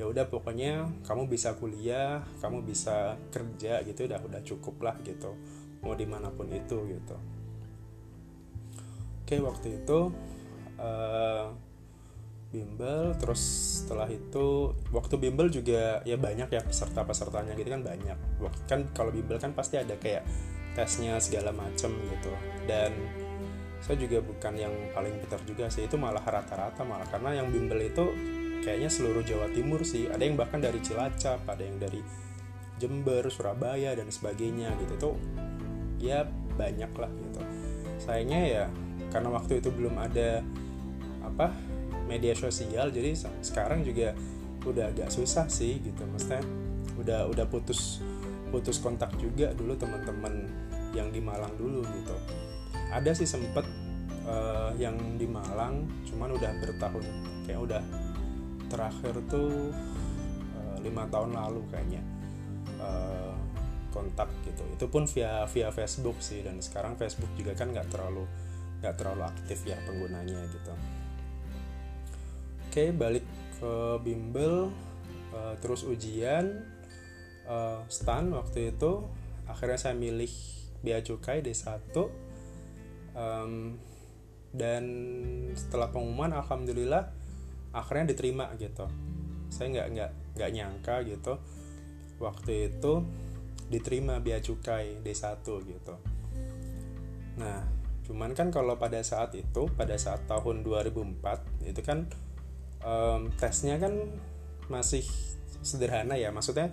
ya 0.00 0.08
udah 0.08 0.32
pokoknya 0.32 0.88
kamu 1.04 1.28
bisa 1.28 1.52
kuliah 1.60 2.24
kamu 2.40 2.64
bisa 2.64 3.20
kerja 3.28 3.84
gitu 3.84 4.08
udah 4.08 4.24
udah 4.24 4.40
cukup 4.48 4.80
lah 4.80 4.96
gitu 5.04 5.36
mau 5.84 5.92
di 5.92 6.08
mana 6.08 6.32
pun 6.32 6.48
itu 6.48 6.88
gitu. 6.88 7.16
Oke 9.20 9.36
waktu 9.44 9.84
itu 9.84 10.08
uh, 10.80 11.52
bimbel 12.50 13.14
terus 13.14 13.38
setelah 13.86 14.10
itu 14.10 14.74
waktu 14.90 15.14
bimbel 15.22 15.46
juga 15.46 16.02
ya 16.02 16.18
banyak 16.18 16.50
ya 16.50 16.60
peserta 16.66 17.06
pesertanya 17.06 17.54
gitu 17.54 17.70
kan 17.70 17.82
banyak. 17.86 18.18
Kan 18.66 18.90
kalau 18.90 19.14
bimbel 19.14 19.38
kan 19.38 19.54
pasti 19.54 19.78
ada 19.78 19.94
kayak 19.94 20.26
tesnya 20.74 21.18
segala 21.22 21.54
macem 21.54 21.94
gitu. 21.94 22.30
Dan 22.66 22.90
saya 23.80 23.96
juga 23.96 24.18
bukan 24.20 24.54
yang 24.58 24.74
paling 24.92 25.14
pintar 25.24 25.40
juga 25.46 25.70
sih 25.70 25.86
itu 25.86 25.94
malah 25.94 26.22
rata-rata 26.22 26.82
malah. 26.82 27.06
Karena 27.06 27.38
yang 27.38 27.54
bimbel 27.54 27.86
itu 27.86 28.10
kayaknya 28.66 28.90
seluruh 28.90 29.22
Jawa 29.22 29.46
Timur 29.54 29.86
sih. 29.86 30.10
Ada 30.10 30.26
yang 30.26 30.34
bahkan 30.34 30.58
dari 30.58 30.82
Cilacap 30.82 31.46
ada 31.46 31.62
yang 31.62 31.78
dari 31.78 32.02
Jember 32.82 33.30
Surabaya 33.30 33.94
dan 33.94 34.10
sebagainya 34.10 34.74
gitu. 34.82 34.94
Tuh 34.98 35.16
ya 36.02 36.26
banyak 36.58 36.92
lah 36.98 37.10
gitu. 37.14 37.40
Sayangnya 38.02 38.42
ya 38.42 38.64
karena 39.14 39.30
waktu 39.30 39.62
itu 39.62 39.70
belum 39.70 39.94
ada 40.02 40.42
apa 41.20 41.54
media 42.10 42.34
sosial 42.34 42.90
jadi 42.90 43.14
sekarang 43.46 43.86
juga 43.86 44.18
udah 44.66 44.90
agak 44.90 45.08
susah 45.14 45.46
sih 45.46 45.78
gitu. 45.78 46.02
Maksudnya 46.10 46.42
udah 46.98 47.20
udah 47.30 47.46
putus 47.46 48.02
putus 48.50 48.82
kontak 48.82 49.14
juga 49.22 49.54
dulu 49.54 49.78
teman-teman 49.78 50.50
yang 50.90 51.14
di 51.14 51.22
Malang 51.22 51.54
dulu 51.54 51.86
gitu. 51.86 52.16
Ada 52.90 53.14
sih 53.14 53.30
sempet 53.30 53.62
uh, 54.26 54.74
yang 54.74 54.98
di 55.16 55.30
Malang 55.30 55.86
cuman 56.10 56.34
udah 56.34 56.50
bertahun 56.58 57.04
kayak 57.46 57.60
udah 57.62 57.82
terakhir 58.70 59.14
tuh 59.26 59.74
eh, 60.54 60.76
lima 60.86 61.02
uh, 61.02 61.10
tahun 61.10 61.34
lalu 61.34 61.62
kayaknya 61.74 62.02
uh, 62.78 63.34
kontak 63.94 64.30
gitu. 64.46 64.62
Itu 64.74 64.86
pun 64.90 65.06
via 65.06 65.46
via 65.46 65.70
Facebook 65.70 66.18
sih 66.18 66.42
dan 66.42 66.58
sekarang 66.58 66.98
Facebook 66.98 67.30
juga 67.38 67.54
kan 67.54 67.70
nggak 67.70 67.90
terlalu 67.90 68.26
nggak 68.80 68.94
terlalu 68.96 69.22
aktif 69.28 69.58
ya 69.68 69.76
penggunanya 69.84 70.40
gitu 70.48 70.72
oke 72.70 72.94
balik 72.94 73.26
ke 73.58 73.98
bimbel 74.06 74.70
uh, 75.34 75.58
terus 75.58 75.82
ujian 75.82 76.62
uh, 77.50 77.82
stan 77.90 78.30
waktu 78.30 78.70
itu. 78.70 79.10
Akhirnya 79.50 79.74
saya 79.74 79.98
milih 79.98 80.30
bea 80.78 81.02
cukai 81.02 81.42
D1 81.42 81.90
um, 83.18 83.74
dan 84.54 84.84
setelah 85.58 85.90
pengumuman 85.90 86.30
alhamdulillah 86.30 87.10
akhirnya 87.74 88.14
diterima 88.14 88.54
gitu. 88.54 88.86
Saya 89.50 89.74
nggak 89.74 89.86
nggak 89.90 90.10
nggak 90.38 90.50
nyangka 90.54 90.94
gitu 91.10 91.42
waktu 92.22 92.70
itu 92.70 93.02
diterima 93.66 94.22
bea 94.22 94.38
cukai 94.38 95.02
D1 95.02 95.42
gitu. 95.42 95.94
Nah 97.34 97.66
cuman 98.06 98.30
kan 98.30 98.54
kalau 98.54 98.78
pada 98.78 99.02
saat 99.02 99.34
itu 99.34 99.66
pada 99.74 99.98
saat 99.98 100.22
tahun 100.30 100.62
2004 100.62 101.66
itu 101.66 101.82
kan 101.82 102.06
um, 102.84 103.32
tesnya 103.36 103.76
kan 103.80 103.92
masih 104.68 105.04
sederhana 105.60 106.16
ya. 106.16 106.32
Maksudnya 106.32 106.72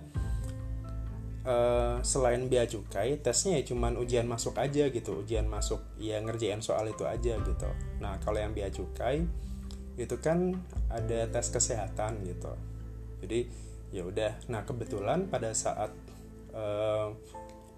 uh, 1.44 2.00
selain 2.04 2.48
bea 2.48 2.64
cukai 2.68 3.20
tesnya 3.20 3.60
ya 3.60 3.64
cuman 3.68 3.96
ujian 4.00 4.24
masuk 4.28 4.56
aja 4.56 4.88
gitu. 4.88 5.24
Ujian 5.24 5.48
masuk 5.48 5.80
ya 6.00 6.20
ngerjain 6.20 6.60
soal 6.64 6.88
itu 6.90 7.04
aja 7.04 7.36
gitu. 7.40 7.68
Nah 8.00 8.16
kalau 8.22 8.40
yang 8.40 8.52
bea 8.52 8.68
cukai 8.72 9.24
itu 9.98 10.16
kan 10.22 10.54
ada 10.88 11.26
tes 11.28 11.50
kesehatan 11.50 12.22
gitu. 12.24 12.52
Jadi 13.24 13.48
ya 13.90 14.06
udah. 14.06 14.38
Nah 14.52 14.62
kebetulan 14.62 15.26
pada 15.26 15.50
saat 15.52 15.90
uh, 16.54 17.12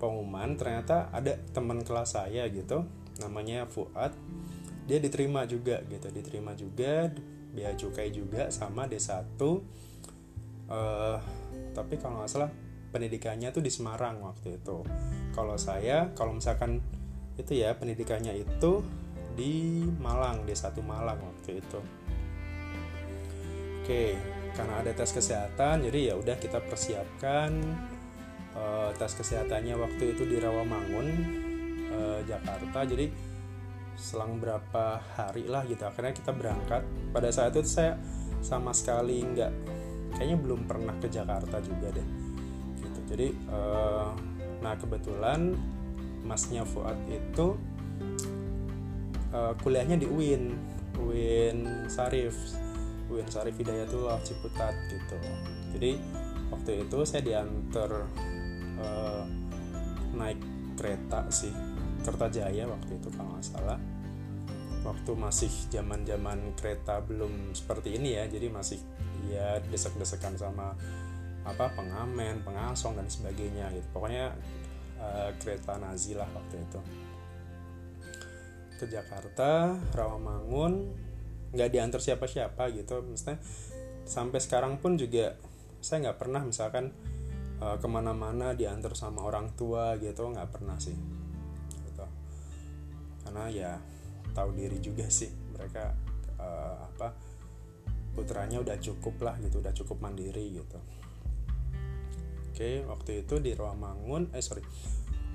pengumuman 0.01 0.57
ternyata 0.57 1.13
ada 1.13 1.37
teman 1.53 1.85
kelas 1.85 2.17
saya 2.17 2.45
gitu 2.53 2.85
namanya 3.21 3.69
Fuad. 3.69 4.13
Dia 4.89 4.99
diterima 4.99 5.47
juga 5.47 5.81
gitu 5.87 6.11
diterima 6.11 6.51
juga 6.59 7.09
bea 7.51 7.75
cukai 7.75 8.15
juga 8.15 8.51
sama 8.51 8.87
D1 8.87 9.39
uh, 10.71 11.19
tapi 11.75 11.95
kalau 11.99 12.23
nggak 12.23 12.31
salah 12.31 12.51
pendidikannya 12.91 13.55
tuh 13.55 13.63
di 13.63 13.71
Semarang 13.71 14.19
waktu 14.23 14.59
itu. 14.59 14.83
Kalau 15.31 15.55
saya 15.55 16.11
kalau 16.19 16.37
misalkan 16.37 16.83
itu 17.39 17.57
ya 17.57 17.73
pendidikannya 17.79 18.37
itu 18.37 18.83
di 19.39 19.87
Malang 20.03 20.45
di 20.45 20.53
satu 20.53 20.83
Malang 20.83 21.23
waktu 21.23 21.63
itu. 21.63 21.81
Oke 23.81 24.19
karena 24.51 24.83
ada 24.83 24.91
tes 24.91 25.15
kesehatan 25.15 25.87
jadi 25.87 26.13
ya 26.13 26.15
udah 26.19 26.37
kita 26.37 26.59
persiapkan 26.59 27.55
uh, 28.59 28.91
tes 28.99 29.15
kesehatannya 29.15 29.79
waktu 29.79 30.19
itu 30.19 30.27
di 30.27 30.37
Rawamangun 30.43 31.07
uh, 31.95 32.21
Jakarta. 32.27 32.83
Jadi 32.83 33.30
selang 34.01 34.41
berapa 34.41 35.05
hari 35.15 35.45
lah 35.45 35.69
gitu. 35.69 35.85
Akhirnya 35.85 36.17
kita 36.17 36.33
berangkat. 36.33 36.83
Pada 37.13 37.29
saat 37.29 37.53
itu 37.53 37.69
saya 37.69 38.01
sama 38.41 38.73
sekali 38.73 39.21
nggak 39.21 39.53
kayaknya 40.17 40.39
belum 40.41 40.65
pernah 40.65 40.97
ke 40.97 41.13
Jakarta 41.13 41.61
juga 41.61 41.93
deh. 41.93 42.09
Gitu. 42.81 43.01
Jadi 43.13 43.29
uh, 43.53 44.17
nah 44.65 44.75
kebetulan 44.81 45.53
masnya 46.25 46.65
Fuad 46.65 46.97
itu 47.13 47.61
uh, 49.37 49.53
kuliahnya 49.61 50.01
di 50.01 50.09
UIN. 50.09 50.57
UIN 50.97 51.89
Sarif. 51.93 52.37
UIN 53.13 53.29
Sarif 53.29 53.55
Hidayatullah 53.61 54.17
Ciputat 54.25 54.73
gitu. 54.89 55.17
Jadi 55.77 56.01
waktu 56.49 56.89
itu 56.89 56.99
saya 57.05 57.23
diantar 57.23 58.09
uh, 58.81 59.25
naik 60.17 60.41
kereta 60.81 61.29
sih. 61.29 61.53
Kertajaya 62.01 62.65
waktu 62.65 62.97
itu 62.97 63.13
kalau 63.13 63.37
nggak 63.37 63.45
salah 63.45 63.77
waktu 64.81 65.13
masih 65.13 65.53
zaman 65.69 66.03
zaman 66.09 66.57
kereta 66.57 67.05
belum 67.05 67.53
seperti 67.53 68.01
ini 68.01 68.17
ya. 68.17 68.25
Jadi 68.27 68.47
masih 68.49 68.79
ya 69.29 69.61
desek-desekan 69.69 70.35
sama 70.37 70.75
apa 71.45 71.73
pengamen 71.73 72.45
pengasong 72.45 72.97
dan 72.97 73.09
sebagainya 73.09 73.73
gitu. 73.73 73.87
Pokoknya 73.93 74.33
uh, 75.01 75.31
kereta 75.41 75.77
Nazi 75.81 76.17
lah 76.17 76.29
waktu 76.29 76.57
itu. 76.61 76.81
Ke 78.81 78.85
Jakarta 78.89 79.77
Rawamangun 79.93 80.73
nggak 81.53 81.71
diantar 81.71 82.01
siapa-siapa 82.01 82.73
gitu. 82.77 83.05
Maksudnya 83.05 83.41
sampai 84.09 84.41
sekarang 84.41 84.81
pun 84.81 84.97
juga 84.97 85.37
saya 85.81 86.09
nggak 86.09 86.19
pernah 86.21 86.45
misalkan 86.45 86.93
uh, 87.61 87.77
ke 87.77 87.89
mana-mana 87.89 88.53
diantar 88.57 88.97
sama 88.97 89.25
orang 89.25 89.53
tua 89.57 89.97
gitu. 90.01 90.29
Nggak 90.29 90.51
pernah 90.53 90.77
sih. 90.81 90.97
Gitu. 91.91 92.07
karena 93.21 93.47
ya 93.53 93.73
tahu 94.33 94.57
diri 94.57 94.79
juga 94.83 95.07
sih. 95.11 95.31
Mereka 95.31 95.85
uh, 96.39 96.77
apa 96.87 97.09
putranya 98.11 98.59
udah 98.59 98.77
cukup 98.83 99.23
lah 99.23 99.39
gitu 99.39 99.63
udah 99.63 99.75
cukup 99.75 100.03
mandiri 100.03 100.59
gitu. 100.59 100.79
Oke 102.51 102.85
waktu 102.85 103.25
itu 103.25 103.41
di 103.41 103.57
Rawamangun 103.57 104.35
eh 104.37 104.43
sorry 104.45 104.61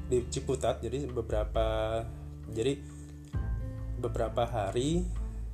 di 0.06 0.22
Ciputat 0.30 0.86
jadi 0.86 1.10
beberapa 1.10 1.98
jadi 2.54 2.78
beberapa 3.98 4.46
hari 4.46 5.02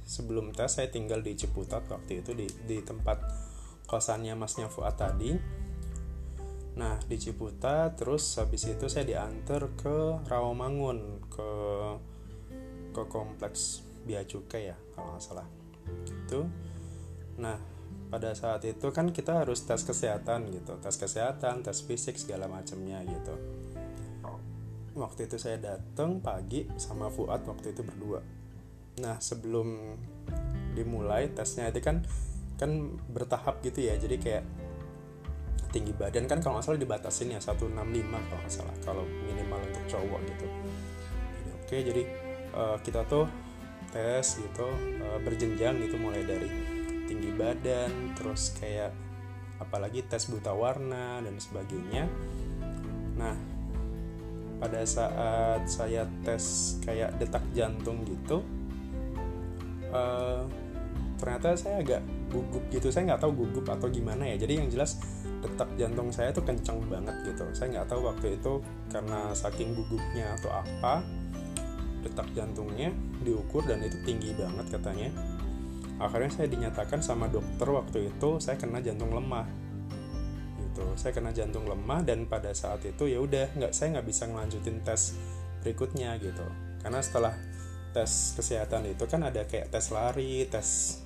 sebelum 0.03 0.51
tes 0.51 0.75
saya 0.75 0.91
tinggal 0.91 1.23
di 1.23 1.37
Ciputat 1.39 1.87
waktu 1.87 2.19
itu 2.19 2.35
di, 2.35 2.47
di 2.67 2.83
tempat 2.83 3.23
kosannya 3.87 4.35
masnya 4.35 4.67
Fuad 4.67 4.99
tadi 4.99 5.31
nah 6.75 6.99
di 7.03 7.15
Ciputat 7.15 7.95
terus 7.95 8.35
habis 8.35 8.67
itu 8.67 8.91
saya 8.91 9.07
diantar 9.07 9.71
ke 9.79 10.27
Rawamangun 10.27 10.99
ke 11.31 11.49
ke 12.91 13.03
kompleks 13.07 13.81
Bia 14.03 14.23
Cukai 14.27 14.71
ya 14.71 14.77
kalau 14.93 15.15
nggak 15.15 15.23
salah. 15.23 15.47
Itu. 16.07 16.47
Nah 17.39 17.57
pada 18.11 18.35
saat 18.35 18.67
itu 18.67 18.91
kan 18.91 19.15
kita 19.15 19.43
harus 19.43 19.63
tes 19.63 19.81
kesehatan 19.87 20.51
gitu. 20.51 20.75
Tes 20.83 20.95
kesehatan 20.99 21.63
tes 21.63 21.79
fisik 21.81 22.19
segala 22.19 22.51
macamnya 22.51 22.99
gitu. 23.07 23.35
Waktu 24.91 25.31
itu 25.31 25.39
saya 25.39 25.55
datang 25.55 26.19
pagi 26.19 26.67
sama 26.75 27.07
Fuad 27.07 27.47
waktu 27.47 27.71
itu 27.71 27.79
berdua. 27.79 28.19
Nah 28.99 29.15
sebelum 29.23 29.95
dimulai 30.75 31.31
tesnya 31.31 31.71
itu 31.71 31.79
kan 31.79 32.03
kan 32.59 32.99
bertahap 33.07 33.63
gitu 33.63 33.87
ya. 33.87 33.95
Jadi 33.95 34.19
kayak 34.19 34.43
tinggi 35.71 35.95
badan 35.95 36.27
kan 36.27 36.43
kalau 36.43 36.59
nggak 36.59 36.67
salah 36.67 36.81
dibatasin 36.83 37.31
ya 37.31 37.39
165 37.39 37.71
kalau 37.71 38.41
nggak 38.43 38.51
salah. 38.51 38.75
Kalau 38.83 39.03
minimal 39.07 39.63
untuk 39.63 39.83
cowok 39.87 40.19
gitu. 40.27 40.45
Oke 41.63 41.77
jadi 41.87 42.03
uh, 42.55 42.77
kita 42.83 43.03
tuh 43.07 43.27
tes 43.91 44.23
gitu 44.23 44.67
uh, 45.03 45.19
berjenjang 45.19 45.75
gitu 45.83 45.99
mulai 45.99 46.23
dari 46.23 46.47
tinggi 47.11 47.31
badan 47.35 48.15
terus 48.15 48.55
kayak 48.55 48.95
apalagi 49.59 50.01
tes 50.07 50.25
buta 50.31 50.55
warna 50.55 51.19
dan 51.21 51.35
sebagainya. 51.37 52.07
Nah 53.19 53.35
pada 54.61 54.85
saat 54.85 55.65
saya 55.65 56.05
tes 56.21 56.77
kayak 56.85 57.17
detak 57.17 57.41
jantung 57.57 58.05
gitu 58.05 58.45
uh, 59.89 60.45
ternyata 61.17 61.53
saya 61.53 61.81
agak 61.85 62.01
gugup 62.31 62.63
gitu. 62.73 62.89
Saya 62.89 63.13
nggak 63.13 63.21
tahu 63.21 63.45
gugup 63.45 63.65
atau 63.69 63.91
gimana 63.91 64.25
ya. 64.25 64.41
Jadi 64.41 64.53
yang 64.57 64.69
jelas 64.71 64.97
detak 65.41 65.69
jantung 65.77 66.09
saya 66.09 66.33
tuh 66.33 66.41
kencang 66.41 66.79
banget 66.89 67.13
gitu. 67.27 67.45
Saya 67.53 67.67
nggak 67.77 67.87
tahu 67.91 68.01
waktu 68.07 68.39
itu 68.39 68.53
karena 68.89 69.35
saking 69.35 69.77
gugupnya 69.77 70.33
atau 70.39 70.49
apa 70.49 71.05
detak 72.01 72.27
jantungnya 72.33 72.89
diukur 73.21 73.63
dan 73.63 73.81
itu 73.85 73.97
tinggi 74.03 74.33
banget 74.33 74.77
katanya. 74.77 75.09
Akhirnya 76.01 76.33
saya 76.33 76.47
dinyatakan 76.49 77.05
sama 77.05 77.29
dokter 77.29 77.69
waktu 77.69 78.09
itu 78.09 78.41
saya 78.41 78.57
kena 78.57 78.81
jantung 78.81 79.13
lemah. 79.13 79.45
Gitu. 80.57 80.85
Saya 80.97 81.13
kena 81.13 81.29
jantung 81.29 81.69
lemah 81.69 82.01
dan 82.01 82.25
pada 82.25 82.49
saat 82.57 82.81
itu 82.83 83.05
ya 83.05 83.21
udah 83.21 83.53
nggak 83.53 83.71
saya 83.71 83.97
nggak 83.99 84.07
bisa 84.09 84.25
ngelanjutin 84.25 84.81
tes 84.81 85.13
berikutnya 85.61 86.17
gitu. 86.17 86.45
Karena 86.81 86.99
setelah 87.05 87.37
tes 87.93 88.33
kesehatan 88.33 88.89
itu 88.89 89.05
kan 89.05 89.21
ada 89.21 89.45
kayak 89.45 89.69
tes 89.69 89.93
lari 89.93 90.49
tes 90.49 90.97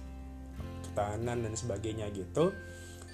ketahanan 0.88 1.44
dan 1.44 1.54
sebagainya 1.60 2.08
gitu. 2.16 2.56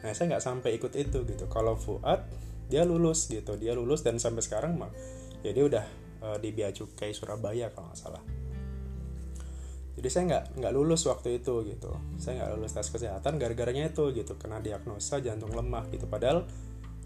Nah 0.06 0.14
saya 0.14 0.38
nggak 0.38 0.46
sampai 0.46 0.78
ikut 0.78 0.94
itu 0.94 1.26
gitu. 1.26 1.50
Kalau 1.50 1.74
Fuad 1.74 2.30
dia 2.70 2.86
lulus 2.86 3.26
gitu. 3.26 3.58
Dia 3.58 3.74
lulus 3.74 4.06
dan 4.06 4.22
sampai 4.22 4.46
sekarang 4.46 4.78
mah 4.78 4.94
ya 5.42 5.50
dia 5.50 5.66
udah 5.66 5.86
uh, 6.22 6.38
di 6.38 6.54
Bea 6.54 6.70
Cukai 6.72 7.12
Surabaya 7.12 7.74
kalau 7.74 7.90
nggak 7.92 8.00
salah. 8.00 8.24
Jadi 9.92 10.08
saya 10.08 10.24
nggak 10.32 10.44
nggak 10.58 10.74
lulus 10.74 11.04
waktu 11.06 11.44
itu 11.44 11.68
gitu. 11.68 11.92
Saya 12.16 12.42
nggak 12.42 12.50
lulus 12.58 12.74
tes 12.74 12.88
kesehatan 12.88 13.36
gara-garanya 13.38 13.92
itu 13.92 14.10
gitu. 14.16 14.40
Kena 14.40 14.64
diagnosa 14.64 15.20
jantung 15.20 15.52
lemah 15.52 15.86
gitu. 15.92 16.08
Padahal 16.08 16.48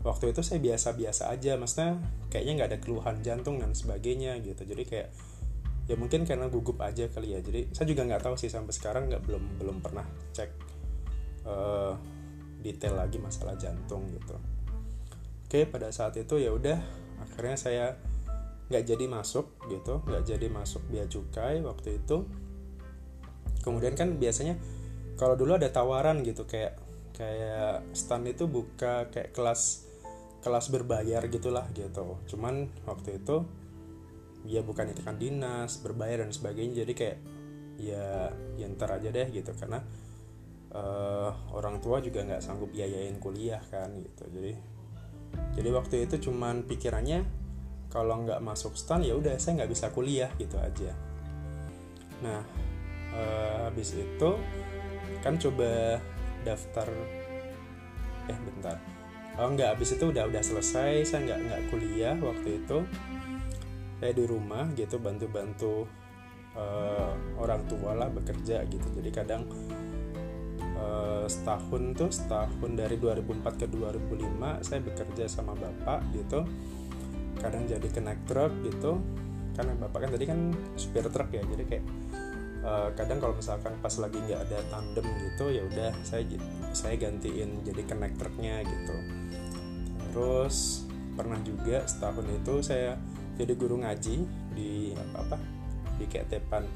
waktu 0.05 0.31
itu 0.31 0.45
saya 0.45 0.61
biasa-biasa 0.61 1.33
aja. 1.33 1.57
Maksudnya 1.57 1.97
kayaknya 2.29 2.53
nggak 2.61 2.69
ada 2.71 2.79
keluhan 2.79 3.15
jantung 3.25 3.57
dan 3.57 3.73
sebagainya 3.73 4.37
gitu. 4.45 4.63
Jadi 4.63 4.83
kayak 4.85 5.09
ya 5.85 5.95
mungkin 5.97 6.29
karena 6.29 6.45
gugup 6.45 6.77
aja 6.85 7.09
kali 7.09 7.33
ya. 7.33 7.39
Jadi 7.41 7.73
saya 7.73 7.89
juga 7.89 8.05
nggak 8.05 8.21
tahu 8.21 8.35
sih 8.37 8.53
sampai 8.53 8.71
sekarang 8.71 9.09
nggak 9.09 9.23
belum 9.25 9.43
belum 9.59 9.77
pernah 9.81 10.05
cek 10.31 10.49
uh, 11.49 11.97
detail 12.61 13.01
lagi 13.01 13.17
masalah 13.17 13.57
jantung 13.57 14.05
gitu. 14.13 14.37
Oke 15.45 15.65
pada 15.69 15.89
saat 15.89 16.17
itu 16.21 16.37
ya 16.37 16.53
udah 16.53 16.77
akhirnya 17.21 17.57
saya 17.57 17.85
nggak 18.65 18.83
jadi 18.83 19.05
masuk 19.05 19.45
gitu 19.69 20.01
nggak 20.09 20.23
jadi 20.25 20.47
masuk 20.49 20.81
bea 20.89 21.05
cukai 21.05 21.61
waktu 21.61 22.01
itu. 22.01 22.25
Kemudian 23.61 23.97
kan 23.97 24.17
biasanya 24.17 24.57
kalau 25.17 25.33
dulu 25.33 25.57
ada 25.57 25.69
tawaran 25.71 26.21
gitu 26.21 26.45
kayak 26.45 26.77
kayak 27.15 27.81
stand 27.95 28.27
itu 28.27 28.45
buka 28.45 29.07
kayak 29.09 29.31
kelas 29.31 29.87
kelas 30.43 30.69
berbayar 30.69 31.25
gitulah 31.31 31.65
gitu. 31.73 32.21
Cuman 32.29 32.69
waktu 32.85 33.21
itu 33.21 33.45
ya 34.45 34.61
bukan 34.61 34.93
itu 34.93 35.01
kan 35.01 35.17
dinas 35.17 35.81
berbayar 35.81 36.21
dan 36.25 36.31
sebagainya. 36.33 36.85
Jadi 36.85 36.93
kayak 36.93 37.17
ya 37.81 38.29
ya 38.59 38.65
ntar 38.69 39.01
aja 39.01 39.09
deh 39.09 39.29
gitu. 39.33 39.49
Karena 39.57 39.81
uh, 40.75 41.31
orang 41.55 41.81
tua 41.81 42.03
juga 42.03 42.21
nggak 42.21 42.43
sanggup 42.43 42.69
biayain 42.69 43.17
kuliah 43.17 43.61
kan 43.71 43.89
gitu. 44.03 44.29
Jadi 44.29 44.53
jadi 45.57 45.69
waktu 45.71 45.95
itu 46.05 46.29
cuman 46.29 46.67
pikirannya 46.67 47.44
kalau 47.95 48.27
nggak 48.27 48.43
masuk 48.43 48.75
stan 48.75 48.99
ya 48.99 49.15
udah 49.15 49.39
saya 49.39 49.63
nggak 49.63 49.71
bisa 49.71 49.87
kuliah 49.95 50.27
gitu 50.35 50.59
aja. 50.59 50.91
Nah 52.19 52.43
uh, 53.15 53.71
habis 53.71 53.95
itu 53.95 54.29
kan 55.23 55.39
coba 55.39 56.03
daftar 56.43 56.91
eh 58.27 58.35
bentar. 58.35 58.75
Oh 59.39 59.47
nggak 59.47 59.79
habis 59.79 59.95
itu 59.95 60.11
udah 60.11 60.27
udah 60.27 60.43
selesai 60.43 61.07
saya 61.07 61.23
nggak 61.23 61.39
nggak 61.47 61.61
kuliah 61.71 62.15
waktu 62.19 62.59
itu. 62.59 62.83
Saya 64.03 64.11
di 64.11 64.27
rumah 64.27 64.67
gitu 64.75 64.99
bantu-bantu 64.99 65.87
uh, 66.59 67.15
orang 67.39 67.63
tua 67.71 67.95
lah 67.95 68.11
bekerja 68.11 68.67
gitu. 68.67 68.87
Jadi 68.91 69.09
kadang 69.15 69.47
uh, 70.75 71.23
setahun 71.31 71.95
tuh 71.95 72.11
setahun 72.11 72.71
dari 72.75 72.99
2004 72.99 73.55
ke 73.55 73.65
2005 73.71 74.67
saya 74.67 74.79
bekerja 74.83 75.25
sama 75.31 75.55
bapak 75.55 76.03
gitu 76.11 76.43
kadang 77.45 77.69
jadi 77.69 77.87
kenaik 77.93 78.21
truk 78.25 78.51
gitu. 78.65 78.97
Karena 79.55 79.71
bapak 79.79 79.99
kan 80.03 80.09
tadi 80.11 80.25
kan 80.27 80.39
supir 80.75 81.07
truk 81.07 81.31
ya 81.31 81.39
jadi 81.47 81.63
kayak 81.63 81.85
uh, 82.65 82.89
kadang 82.97 83.21
kalau 83.21 83.37
misalkan 83.37 83.77
pas 83.79 83.93
lagi 84.01 84.17
nggak 84.19 84.41
ada 84.49 84.59
tandem 84.67 85.05
gitu 85.21 85.45
ya 85.53 85.63
udah 85.63 85.91
saya 86.01 86.25
saya 86.75 86.97
gantiin 86.97 87.61
jadi 87.63 87.81
kenaik 87.85 88.17
truknya 88.17 88.65
gitu. 88.65 88.97
Terus 90.11 90.83
pernah 91.15 91.39
juga 91.45 91.87
setahun 91.87 92.27
itu 92.27 92.53
saya 92.59 92.99
jadi 93.39 93.53
guru 93.55 93.79
ngaji 93.79 94.15
di 94.51 94.91
apa 94.95 95.15
apa 95.23 95.37
di 95.95 96.05
kayak 96.11 96.27
depan 96.27 96.67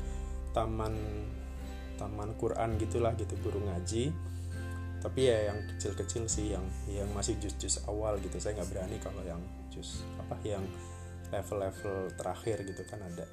taman 0.56 0.96
taman 2.00 2.32
Quran 2.40 2.80
gitulah 2.80 3.12
gitu 3.20 3.36
guru 3.44 3.60
ngaji. 3.68 4.16
Tapi 5.00 5.32
ya 5.32 5.52
yang 5.52 5.60
kecil-kecil 5.76 6.28
sih 6.28 6.56
yang 6.56 6.64
yang 6.88 7.08
masih 7.16 7.40
jus-jus 7.40 7.84
awal 7.88 8.20
gitu 8.20 8.36
saya 8.40 8.60
nggak 8.60 8.72
berani 8.72 8.98
kalau 9.00 9.24
yang 9.24 9.40
jus 9.80 10.04
apa 10.20 10.36
yang 10.44 10.62
level-level 11.32 12.12
terakhir 12.20 12.68
gitu 12.68 12.84
kan 12.84 13.00
ada. 13.00 13.26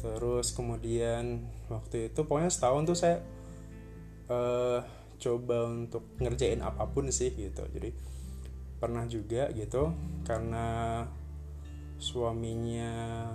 Terus 0.00 0.56
kemudian 0.56 1.44
waktu 1.68 2.08
itu 2.08 2.24
pokoknya 2.24 2.48
setahun 2.48 2.82
tuh 2.88 2.96
saya 2.96 3.16
uh, 4.32 4.80
coba 5.20 5.68
untuk 5.68 6.16
ngerjain 6.16 6.64
apa 6.64 6.88
pun 6.88 7.12
sih 7.12 7.36
gitu. 7.36 7.68
Jadi 7.68 7.92
pernah 8.80 9.04
juga 9.04 9.52
gitu 9.52 9.92
karena 10.24 11.04
suaminya 12.00 13.28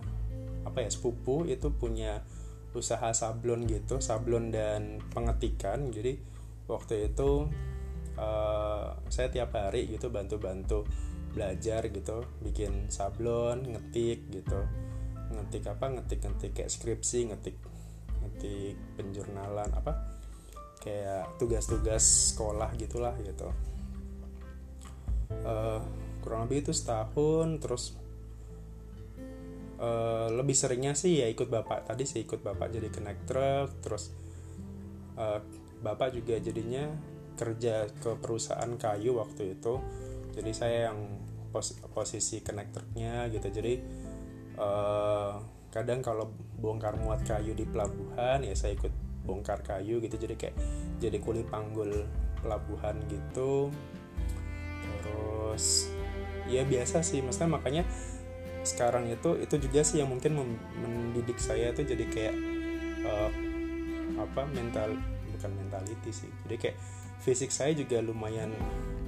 apa 0.65 0.81
ya 0.81 0.89
sepupu 0.89 1.45
itu 1.45 1.69
punya 1.69 2.25
usaha 2.73 3.13
sablon 3.13 3.69
gitu 3.69 4.01
sablon 4.01 4.49
dan 4.49 4.97
pengetikan. 5.13 5.93
Jadi 5.93 6.17
waktu 6.65 7.13
itu 7.13 7.45
uh, 8.17 8.97
saya 9.13 9.29
tiap 9.29 9.53
hari 9.53 9.85
gitu 9.85 10.09
bantu-bantu 10.09 10.81
belajar 11.35 11.83
gitu 11.91 12.23
bikin 12.39 12.87
sablon 12.87 13.75
ngetik 13.75 14.31
gitu. 14.31 14.63
Ngetik 15.35 15.67
apa? 15.67 15.85
Ngetik 15.99 16.23
ngetik 16.23 16.51
kayak 16.55 16.71
skripsi 16.71 17.35
ngetik 17.35 17.59
ngetik 18.23 18.79
penjurnalan 18.95 19.69
apa? 19.75 20.15
Kayak 20.79 21.35
tugas-tugas 21.35 22.31
sekolah 22.33 22.71
gitulah 22.79 23.13
gitu. 23.19 23.51
Uh, 25.43 25.83
kurang 26.23 26.47
lebih 26.47 26.65
itu 26.65 26.71
setahun 26.73 27.59
terus 27.59 27.83
uh, 29.77 30.31
lebih 30.31 30.55
seringnya 30.55 30.95
sih 30.95 31.19
ya 31.19 31.27
ikut 31.27 31.51
bapak. 31.51 31.83
Tadi 31.91 32.07
sih 32.07 32.23
ikut 32.23 32.39
bapak 32.39 32.71
jadi 32.71 32.87
connect 32.87 33.21
truk 33.27 33.69
terus 33.83 34.15
uh, 35.19 35.43
bapak 35.83 36.15
juga 36.15 36.39
jadinya 36.39 36.87
kerja 37.35 37.91
ke 37.99 38.15
perusahaan 38.17 38.71
kayu 38.79 39.19
waktu 39.19 39.59
itu. 39.59 39.75
Jadi 40.35 40.51
saya 40.51 40.91
yang 40.91 40.99
pos 41.55 41.79
posisi 41.95 42.43
connectornya 42.43 43.31
gitu. 43.31 43.47
Jadi 43.47 43.79
uh, 44.59 45.39
kadang 45.71 46.03
kalau 46.03 46.35
bongkar 46.59 46.99
muat 46.99 47.23
kayu 47.23 47.55
di 47.55 47.63
pelabuhan 47.63 48.43
ya 48.43 48.51
saya 48.51 48.75
ikut 48.75 48.91
bongkar 49.23 49.63
kayu 49.63 50.03
gitu. 50.03 50.19
Jadi 50.19 50.35
kayak 50.35 50.55
jadi 50.99 51.15
kuli 51.23 51.47
panggul 51.47 52.03
pelabuhan 52.43 52.99
gitu. 53.07 53.71
Terus 54.83 55.87
ya 56.51 56.67
biasa 56.67 56.99
sih. 56.99 57.23
Maksudnya 57.23 57.55
makanya 57.55 57.83
sekarang 58.67 59.07
itu 59.07 59.39
itu 59.39 59.55
juga 59.61 59.85
sih 59.85 60.03
yang 60.03 60.11
mungkin 60.11 60.57
mendidik 60.83 61.39
saya 61.39 61.71
itu 61.71 61.85
jadi 61.85 62.05
kayak 62.11 62.35
uh, 63.07 63.31
apa 64.19 64.43
mental 64.51 64.91
bukan 65.37 65.51
mentality 65.55 66.11
sih. 66.11 66.31
Jadi 66.43 66.55
kayak 66.59 66.77
fisik 67.23 67.49
saya 67.53 67.71
juga 67.71 68.03
lumayan 68.03 68.51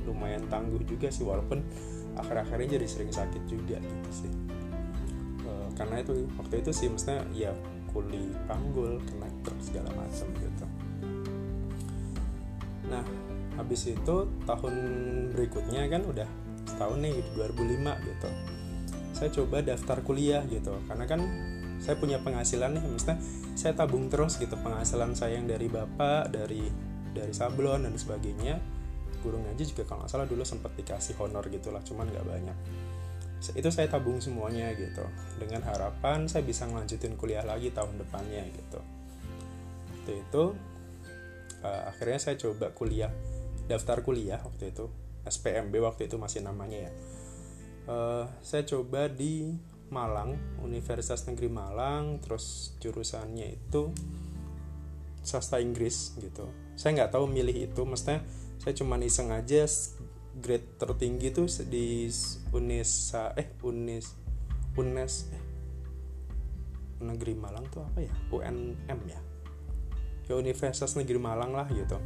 lumayan 0.07 0.47
tangguh 0.47 0.81
juga 0.87 1.11
sih. 1.11 1.27
Walaupun 1.27 1.61
akhir-akhirnya 2.21 2.77
jadi 2.79 2.87
sering 2.87 3.11
sakit 3.13 3.43
juga 3.45 3.77
gitu 3.81 4.09
sih. 4.11 4.31
Uh, 5.47 5.69
karena 5.77 6.01
itu 6.01 6.27
waktu 6.37 6.65
itu 6.65 6.71
sih 6.73 6.87
maksudnya 6.91 7.23
ya 7.33 7.51
kuli 7.91 8.33
panggul 8.45 8.99
kena 9.07 9.29
terus 9.41 9.63
segala 9.71 9.89
macam 9.95 10.27
gitu. 10.37 10.65
Nah 12.87 13.03
habis 13.57 13.81
itu 13.89 14.15
tahun 14.45 14.75
berikutnya 15.33 15.89
kan 15.89 16.05
udah 16.05 16.29
setahun 16.67 16.97
nih 17.01 17.15
2005 17.33 18.07
gitu. 18.07 18.29
Saya 19.17 19.29
coba 19.33 19.65
daftar 19.65 19.97
kuliah 20.05 20.45
gitu 20.45 20.77
karena 20.85 21.09
kan 21.09 21.25
saya 21.81 21.95
punya 21.97 22.17
penghasilan 22.21 22.77
nih 22.77 22.83
maksudnya 22.85 23.17
saya 23.57 23.73
tabung 23.73 24.09
terus 24.09 24.37
gitu 24.37 24.53
penghasilan 24.61 25.17
saya 25.17 25.41
yang 25.41 25.49
dari 25.49 25.65
bapak 25.69 26.29
dari 26.29 26.69
dari 27.13 27.33
sablon 27.33 27.89
dan 27.89 27.97
sebagainya 27.97 28.61
guru 29.27 29.43
ngaji 29.43 29.63
juga 29.67 29.83
kalau 29.83 30.07
nggak 30.07 30.11
salah 30.15 30.27
dulu 30.27 30.47
sempat 30.47 30.71
dikasih 30.79 31.19
honor 31.19 31.43
gitulah 31.51 31.83
cuman 31.83 32.07
nggak 32.07 32.23
banyak. 32.23 32.57
Itu 33.53 33.69
saya 33.69 33.91
tabung 33.91 34.23
semuanya 34.23 34.71
gitu. 34.79 35.03
Dengan 35.35 35.67
harapan 35.67 36.31
saya 36.31 36.47
bisa 36.47 36.63
ngelanjutin 36.63 37.19
kuliah 37.19 37.43
lagi 37.43 37.75
tahun 37.75 37.99
depannya 37.99 38.47
gitu. 38.55 38.79
Waktu 39.91 40.11
itu 40.23 40.43
uh, 41.61 41.81
akhirnya 41.91 42.19
saya 42.23 42.35
coba 42.39 42.71
kuliah 42.71 43.11
daftar 43.67 43.99
kuliah 43.99 44.39
waktu 44.39 44.71
itu 44.71 44.87
SPMB 45.27 45.75
waktu 45.83 46.07
itu 46.07 46.15
masih 46.15 46.39
namanya 46.47 46.87
ya. 46.87 46.91
Uh, 47.87 48.25
saya 48.39 48.63
coba 48.63 49.11
di 49.11 49.51
Malang, 49.87 50.35
Universitas 50.59 51.23
Negeri 51.27 51.47
Malang, 51.47 52.19
terus 52.19 52.75
jurusannya 52.83 53.55
itu 53.55 53.91
sastra 55.23 55.63
Inggris 55.63 56.15
gitu. 56.19 56.47
Saya 56.75 57.03
nggak 57.03 57.15
tahu 57.15 57.27
milih 57.27 57.71
itu, 57.71 57.81
mestinya 57.87 58.23
saya 58.57 58.73
cuma 58.77 58.99
iseng 58.99 59.31
aja 59.31 59.65
grade 60.37 60.77
tertinggi 60.77 61.33
tuh 61.33 61.49
di 61.65 62.09
Unesa 62.53 63.33
eh 63.33 63.49
Unis 63.65 64.13
Unes 64.77 65.13
eh 65.33 65.47
Negeri 67.01 67.37
Malang 67.37 67.65
tuh 67.69 67.85
apa 67.85 68.01
ya? 68.01 68.13
UNM 68.33 68.99
ya? 69.05 69.21
Ya 70.27 70.33
Universitas 70.33 70.97
Negeri 70.97 71.21
Malang 71.21 71.53
lah 71.53 71.69
gitu. 71.69 71.97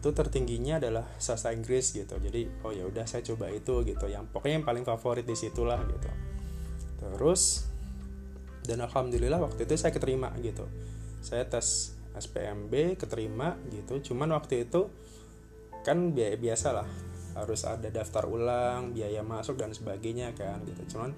Itu 0.00 0.16
tertingginya 0.16 0.80
adalah 0.80 1.04
sastra 1.16 1.52
Inggris 1.52 1.92
gitu. 1.92 2.16
Jadi 2.20 2.48
oh 2.64 2.72
ya 2.72 2.84
udah 2.84 3.04
saya 3.08 3.24
coba 3.24 3.48
itu 3.52 3.84
gitu. 3.84 4.06
Yang 4.08 4.28
pokoknya 4.32 4.60
yang 4.60 4.66
paling 4.68 4.84
favorit 4.84 5.24
di 5.24 5.36
situlah 5.36 5.80
gitu. 5.88 6.10
Terus 7.00 7.68
dan 8.64 8.84
alhamdulillah 8.84 9.40
waktu 9.40 9.64
itu 9.64 9.74
saya 9.80 9.92
keterima 9.96 10.32
gitu. 10.44 10.68
Saya 11.24 11.48
tes 11.48 11.96
SPMB 12.16 13.00
keterima 13.00 13.56
gitu. 13.72 14.12
Cuman 14.12 14.36
waktu 14.36 14.68
itu 14.68 14.92
kan 15.80 16.12
biaya 16.12 16.36
biasa 16.36 16.68
lah 16.76 16.88
harus 17.34 17.62
ada 17.62 17.88
daftar 17.88 18.26
ulang 18.26 18.90
biaya 18.90 19.22
masuk 19.22 19.56
dan 19.56 19.70
sebagainya 19.70 20.34
kan 20.34 20.60
gitu. 20.66 20.96
Cuman 20.96 21.14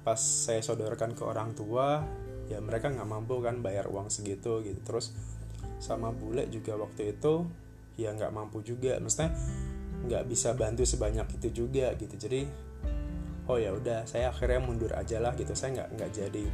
pas 0.00 0.18
saya 0.18 0.64
sodorkan 0.64 1.12
ke 1.12 1.22
orang 1.26 1.52
tua 1.52 2.00
ya 2.48 2.58
mereka 2.58 2.90
nggak 2.90 3.06
mampu 3.06 3.38
kan 3.44 3.60
bayar 3.60 3.90
uang 3.90 4.08
segitu 4.08 4.62
gitu. 4.64 4.80
Terus 4.82 5.12
sama 5.80 6.12
bule 6.14 6.48
juga 6.48 6.76
waktu 6.76 7.16
itu 7.18 7.44
ya 7.98 8.14
nggak 8.14 8.32
mampu 8.32 8.62
juga. 8.64 8.96
Maksudnya 9.02 9.34
nggak 10.00 10.24
bisa 10.30 10.56
bantu 10.56 10.86
sebanyak 10.86 11.28
itu 11.36 11.66
juga 11.66 11.92
gitu. 11.98 12.14
Jadi 12.16 12.46
oh 13.50 13.58
ya 13.58 13.74
udah 13.74 14.06
saya 14.06 14.30
akhirnya 14.30 14.62
mundur 14.62 14.94
aja 14.94 15.18
lah 15.18 15.34
gitu. 15.36 15.52
Saya 15.52 15.82
nggak 15.82 15.88
nggak 15.98 16.10
jadi 16.14 16.44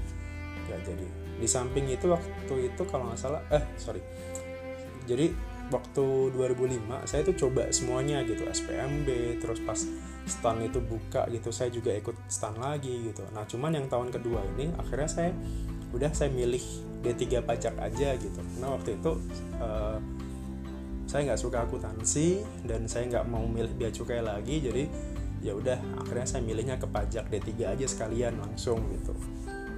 nggak 0.66 0.80
jadi. 0.82 1.06
Di 1.36 1.48
samping 1.48 1.86
itu 1.92 2.08
waktu 2.08 2.72
itu 2.72 2.82
kalau 2.88 3.12
nggak 3.12 3.20
salah 3.20 3.44
eh 3.52 3.62
sorry. 3.76 4.00
Jadi 5.06 5.55
waktu 5.66 6.30
2005 6.30 7.10
saya 7.10 7.22
tuh 7.26 7.34
coba 7.34 7.66
semuanya 7.74 8.22
gitu 8.22 8.46
SPMB 8.46 9.42
terus 9.42 9.58
pas 9.66 9.80
stand 10.26 10.62
itu 10.62 10.78
buka 10.78 11.26
gitu 11.30 11.50
saya 11.50 11.70
juga 11.70 11.90
ikut 11.94 12.14
stand 12.30 12.58
lagi 12.62 13.10
gitu. 13.10 13.26
Nah 13.34 13.46
cuman 13.46 13.74
yang 13.74 13.86
tahun 13.90 14.14
kedua 14.14 14.42
ini 14.54 14.70
akhirnya 14.78 15.10
saya 15.10 15.30
udah 15.90 16.10
saya 16.14 16.30
milih 16.30 16.62
D3 17.02 17.42
pajak 17.42 17.74
aja 17.78 18.14
gitu. 18.18 18.40
Nah 18.62 18.74
waktu 18.78 18.98
itu 18.98 19.10
uh, 19.58 19.98
saya 21.06 21.32
nggak 21.32 21.40
suka 21.40 21.62
akuntansi 21.62 22.42
dan 22.66 22.90
saya 22.90 23.06
nggak 23.06 23.26
mau 23.30 23.46
milih 23.46 23.70
bea 23.78 23.90
cukai 23.94 24.22
lagi 24.22 24.58
jadi 24.58 24.90
ya 25.42 25.54
udah 25.54 25.78
akhirnya 26.02 26.26
saya 26.26 26.42
milihnya 26.42 26.82
ke 26.82 26.86
pajak 26.90 27.30
D3 27.30 27.78
aja 27.78 27.86
sekalian 27.86 28.38
langsung 28.38 28.82
gitu. 28.94 29.14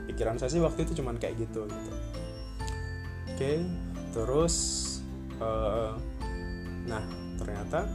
Pikiran 0.09 0.41
saya 0.41 0.53
sih 0.53 0.61
waktu 0.61 0.89
itu 0.89 1.01
cuman 1.01 1.21
kayak 1.21 1.49
gitu 1.49 1.69
gitu. 1.69 1.93
Oke 3.29 3.37
okay, 3.37 3.57
terus 4.13 4.57
uh, 5.43 5.93
nah 6.89 7.03
ternyata 7.39 7.87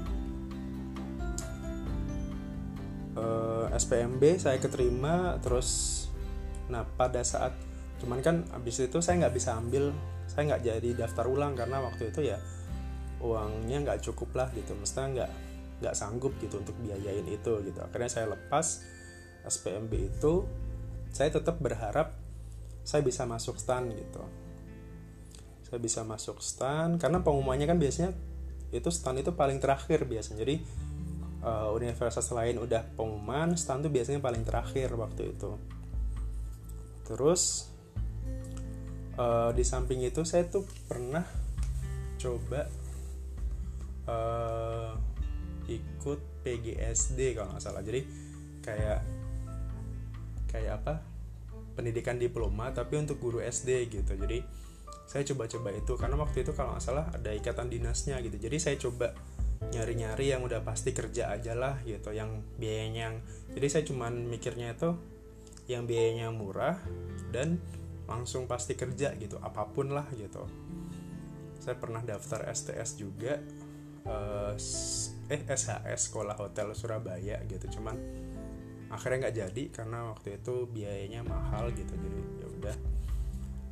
uh, 3.18 3.68
eh, 3.70 3.78
SPMB 3.78 4.24
saya 4.40 4.58
keterima 4.62 5.38
terus 5.44 6.02
nah 6.72 6.88
pada 6.88 7.22
saat 7.22 7.52
cuman 8.00 8.20
kan 8.24 8.36
abis 8.56 8.88
itu 8.88 9.00
saya 9.04 9.28
nggak 9.28 9.36
bisa 9.36 9.56
ambil 9.56 9.92
saya 10.28 10.56
nggak 10.56 10.64
jadi 10.64 10.90
daftar 11.06 11.28
ulang 11.28 11.54
karena 11.54 11.84
waktu 11.84 12.10
itu 12.12 12.32
ya 12.34 12.40
uangnya 13.24 13.84
nggak 13.84 14.00
cukup 14.04 14.36
lah 14.36 14.48
gitu 14.52 14.76
mestinya 14.76 15.24
nggak 15.24 15.32
nggak 15.84 15.96
sanggup 16.00 16.32
gitu 16.40 16.64
untuk 16.64 16.76
biayain 16.80 17.28
itu 17.28 17.54
gitu. 17.68 17.80
Akhirnya 17.84 18.08
saya 18.08 18.32
lepas 18.32 18.84
SPMB 19.44 19.92
itu 19.92 20.48
saya 21.12 21.28
tetap 21.32 21.60
berharap 21.60 22.16
saya 22.84 23.04
bisa 23.04 23.28
masuk 23.28 23.60
stan 23.60 23.92
gitu 23.92 24.24
saya 25.74 25.82
bisa 25.82 26.06
masuk 26.06 26.38
stan 26.38 27.02
karena 27.02 27.26
pengumumannya 27.26 27.66
kan 27.66 27.82
biasanya 27.82 28.14
itu 28.70 28.94
stan 28.94 29.18
itu 29.18 29.34
paling 29.34 29.58
terakhir 29.58 30.06
biasanya. 30.06 30.46
Jadi 30.46 30.62
uh, 31.42 31.74
universitas 31.74 32.30
lain 32.30 32.62
udah 32.62 32.94
pengumuman 32.94 33.58
stan 33.58 33.82
itu 33.82 33.90
biasanya 33.90 34.22
paling 34.22 34.46
terakhir 34.46 34.94
waktu 34.94 35.34
itu. 35.34 35.58
Terus 37.10 37.74
uh, 39.18 39.50
di 39.50 39.66
samping 39.66 40.06
itu 40.06 40.22
saya 40.22 40.46
tuh 40.46 40.62
pernah 40.86 41.26
coba 42.22 42.70
uh, 44.06 44.94
ikut 45.66 46.46
PGSD 46.46 47.34
kalau 47.34 47.50
nggak 47.50 47.66
salah. 47.66 47.82
Jadi 47.82 48.06
kayak 48.62 49.02
kayak 50.54 50.86
apa? 50.86 51.02
Pendidikan 51.74 52.22
diploma 52.22 52.70
tapi 52.70 53.02
untuk 53.02 53.18
guru 53.18 53.42
SD 53.42 53.90
gitu. 53.90 54.14
Jadi 54.14 54.62
saya 55.04 55.24
coba-coba 55.28 55.70
itu 55.76 55.94
karena 56.00 56.16
waktu 56.18 56.48
itu 56.48 56.52
kalau 56.56 56.74
nggak 56.76 56.84
salah 56.84 57.06
ada 57.12 57.30
ikatan 57.32 57.68
dinasnya 57.70 58.20
gitu. 58.24 58.38
Jadi 58.40 58.58
saya 58.58 58.76
coba 58.80 59.14
nyari-nyari 59.64 60.36
yang 60.36 60.44
udah 60.44 60.60
pasti 60.62 60.92
kerja 60.92 61.32
aja 61.32 61.56
lah 61.56 61.80
gitu 61.88 62.12
yang 62.12 62.44
biayanya 62.60 63.02
yang 63.10 63.16
jadi 63.56 63.68
saya 63.72 63.84
cuman 63.88 64.28
mikirnya 64.28 64.76
itu 64.76 64.92
yang 65.72 65.88
biayanya 65.88 66.36
murah 66.36 66.76
dan 67.32 67.64
langsung 68.04 68.44
pasti 68.52 68.76
kerja 68.76 69.16
gitu 69.16 69.40
apa 69.40 69.64
pun 69.72 69.92
lah 69.92 70.08
gitu. 70.16 70.44
Saya 71.64 71.80
pernah 71.80 72.04
daftar 72.04 72.44
STS 72.52 73.00
juga 73.00 73.40
eh 74.04 74.54
SHS 75.48 76.12
sekolah 76.12 76.36
hotel 76.36 76.76
Surabaya 76.76 77.40
gitu 77.48 77.80
cuman 77.80 77.96
akhirnya 78.92 79.28
nggak 79.28 79.38
jadi 79.48 79.64
karena 79.72 80.12
waktu 80.12 80.38
itu 80.44 80.68
biayanya 80.70 81.24
mahal 81.26 81.72
gitu 81.72 81.96
jadi 81.96 82.22
ya 82.44 82.48
udah 82.60 82.76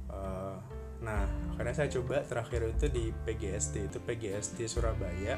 uh, 0.10 0.58
nah 1.02 1.26
akhirnya 1.58 1.76
saya 1.86 1.90
coba 1.98 2.22
terakhir 2.22 2.78
itu 2.78 2.86
di 2.94 3.06
PGSD 3.26 3.90
itu 3.90 3.98
PGSD 4.02 4.70
Surabaya. 4.70 5.38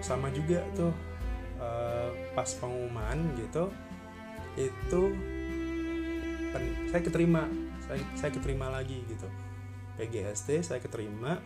Sama 0.00 0.28
juga 0.32 0.64
tuh 0.76 0.92
uh, 1.60 2.10
pas 2.32 2.48
pengumuman 2.56 3.18
gitu 3.40 3.68
itu 4.54 5.02
pen, 6.54 6.64
saya 6.88 7.02
keterima 7.02 7.42
saya 7.84 8.00
saya 8.16 8.30
keterima 8.32 8.72
lagi 8.72 9.04
gitu. 9.04 9.28
PGSD 10.00 10.64
saya 10.64 10.80
keterima. 10.80 11.38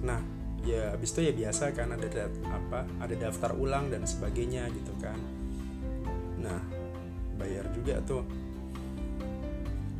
Nah 0.00 0.20
ya 0.64 0.96
habis 0.96 1.12
itu 1.12 1.28
ya 1.28 1.32
biasa 1.36 1.76
kan 1.76 1.92
ada 1.92 2.08
apa 2.48 2.88
ada 3.04 3.14
daftar 3.28 3.52
ulang 3.52 3.92
dan 3.92 4.08
sebagainya 4.08 4.64
gitu 4.72 4.92
kan. 4.96 5.20
Nah 6.40 6.60
bayar 7.36 7.68
juga 7.76 8.00
tuh 8.00 8.24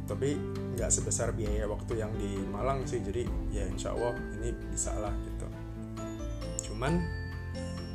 tapi 0.05 0.37
nggak 0.77 0.91
sebesar 0.93 1.33
biaya 1.33 1.65
waktu 1.65 2.05
yang 2.05 2.13
di 2.21 2.37
Malang 2.53 2.85
sih 2.85 3.01
jadi 3.01 3.25
ya 3.49 3.65
insya 3.65 3.97
Allah 3.97 4.13
ini 4.37 4.53
bisa 4.69 4.93
lah 5.01 5.13
gitu. 5.25 5.47
Cuman 6.69 7.01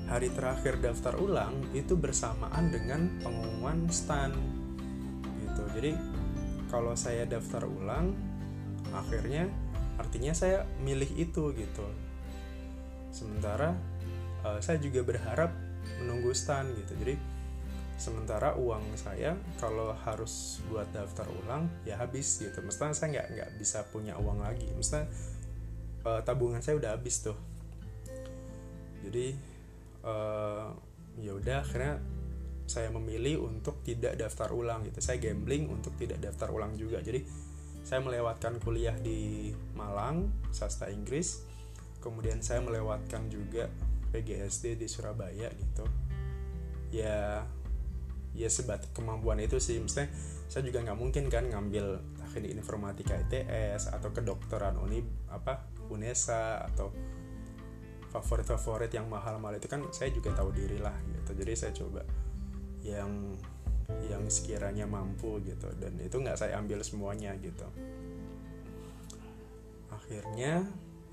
hari 0.10 0.34
terakhir 0.34 0.82
daftar 0.82 1.14
ulang 1.22 1.54
itu 1.78 1.94
bersamaan 1.94 2.74
dengan 2.74 3.22
pengumuman 3.22 3.86
stand 3.94 4.34
gitu. 5.46 5.64
Jadi 5.78 5.92
kalau 6.74 6.98
saya 6.98 7.30
daftar 7.30 7.70
ulang 7.70 8.18
akhirnya 8.90 9.46
artinya 10.02 10.34
saya 10.34 10.66
milih 10.82 11.14
itu 11.14 11.54
gitu. 11.54 11.86
Sementara 13.14 13.78
uh, 14.42 14.58
saya 14.58 14.82
juga 14.82 15.06
berharap 15.06 15.54
menunggu 16.02 16.34
stand 16.34 16.74
gitu. 16.74 16.94
Jadi 16.98 17.16
sementara 18.00 18.56
uang 18.56 18.96
saya 18.96 19.36
kalau 19.60 19.92
harus 20.08 20.64
buat 20.72 20.88
daftar 20.96 21.28
ulang 21.44 21.68
ya 21.84 22.00
habis 22.00 22.40
gitu. 22.40 22.64
Mestinya 22.64 22.96
saya 22.96 23.20
nggak 23.20 23.28
nggak 23.36 23.50
bisa 23.60 23.84
punya 23.92 24.16
uang 24.16 24.40
lagi. 24.40 24.72
Mestinya 24.72 25.04
uh, 26.08 26.24
tabungan 26.24 26.64
saya 26.64 26.80
udah 26.80 26.96
habis 26.96 27.20
tuh. 27.20 27.36
Jadi 29.04 29.36
uh, 30.08 30.72
ya 31.20 31.32
udah 31.36 31.60
akhirnya 31.60 32.00
saya 32.70 32.88
memilih 32.94 33.44
untuk 33.44 33.84
tidak 33.84 34.16
daftar 34.16 34.56
ulang 34.56 34.88
gitu. 34.88 35.04
Saya 35.04 35.20
gambling 35.20 35.68
untuk 35.68 35.92
tidak 36.00 36.24
daftar 36.24 36.56
ulang 36.56 36.80
juga. 36.80 37.04
Jadi 37.04 37.28
saya 37.84 38.00
melewatkan 38.00 38.64
kuliah 38.64 38.96
di 38.96 39.52
Malang 39.76 40.32
sastra 40.56 40.88
Inggris. 40.88 41.44
Kemudian 42.00 42.40
saya 42.40 42.64
melewatkan 42.64 43.28
juga 43.28 43.68
PGSD 44.16 44.80
di 44.80 44.88
Surabaya 44.88 45.52
gitu. 45.52 45.84
Ya 46.96 47.44
ya 48.40 48.48
sebat 48.48 48.88
kemampuan 48.96 49.44
itu 49.44 49.60
sih. 49.60 49.76
Maksudnya 49.84 50.08
saya 50.48 50.64
juga 50.64 50.80
nggak 50.82 50.98
mungkin 50.98 51.28
kan 51.28 51.46
ngambil 51.52 52.00
teknik 52.32 52.56
informatika 52.56 53.20
ITS 53.20 53.92
atau 53.92 54.10
kedokteran 54.16 54.80
uni 54.80 55.04
apa 55.28 55.68
UNESA 55.92 56.64
atau 56.72 56.94
favorit-favorit 58.10 58.90
yang 58.90 59.06
mahal-mahal 59.06 59.60
itu 59.60 59.68
kan 59.70 59.84
saya 59.92 60.10
juga 60.10 60.34
tahu 60.34 60.56
diri 60.56 60.80
lah 60.80 60.96
gitu. 61.06 61.36
Jadi 61.36 61.54
saya 61.54 61.72
coba 61.76 62.02
yang 62.82 63.36
yang 64.06 64.24
sekiranya 64.30 64.86
mampu 64.86 65.42
gitu 65.44 65.68
dan 65.82 65.98
itu 66.00 66.16
nggak 66.16 66.40
saya 66.40 66.58
ambil 66.58 66.80
semuanya 66.82 67.36
gitu. 67.44 67.68
Akhirnya 69.92 70.64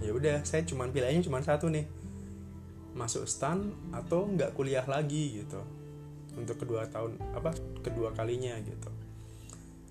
ya 0.00 0.10
udah 0.12 0.44
saya 0.44 0.62
cuman 0.62 0.92
pilihannya 0.92 1.24
cuma 1.24 1.40
satu 1.40 1.72
nih 1.72 1.88
masuk 2.96 3.28
stan 3.28 3.72
atau 3.92 4.24
nggak 4.24 4.56
kuliah 4.56 4.84
lagi 4.88 5.44
gitu 5.44 5.60
untuk 6.36 6.62
kedua 6.62 6.86
tahun 6.86 7.16
apa 7.32 7.56
kedua 7.80 8.12
kalinya 8.12 8.54
gitu. 8.60 8.90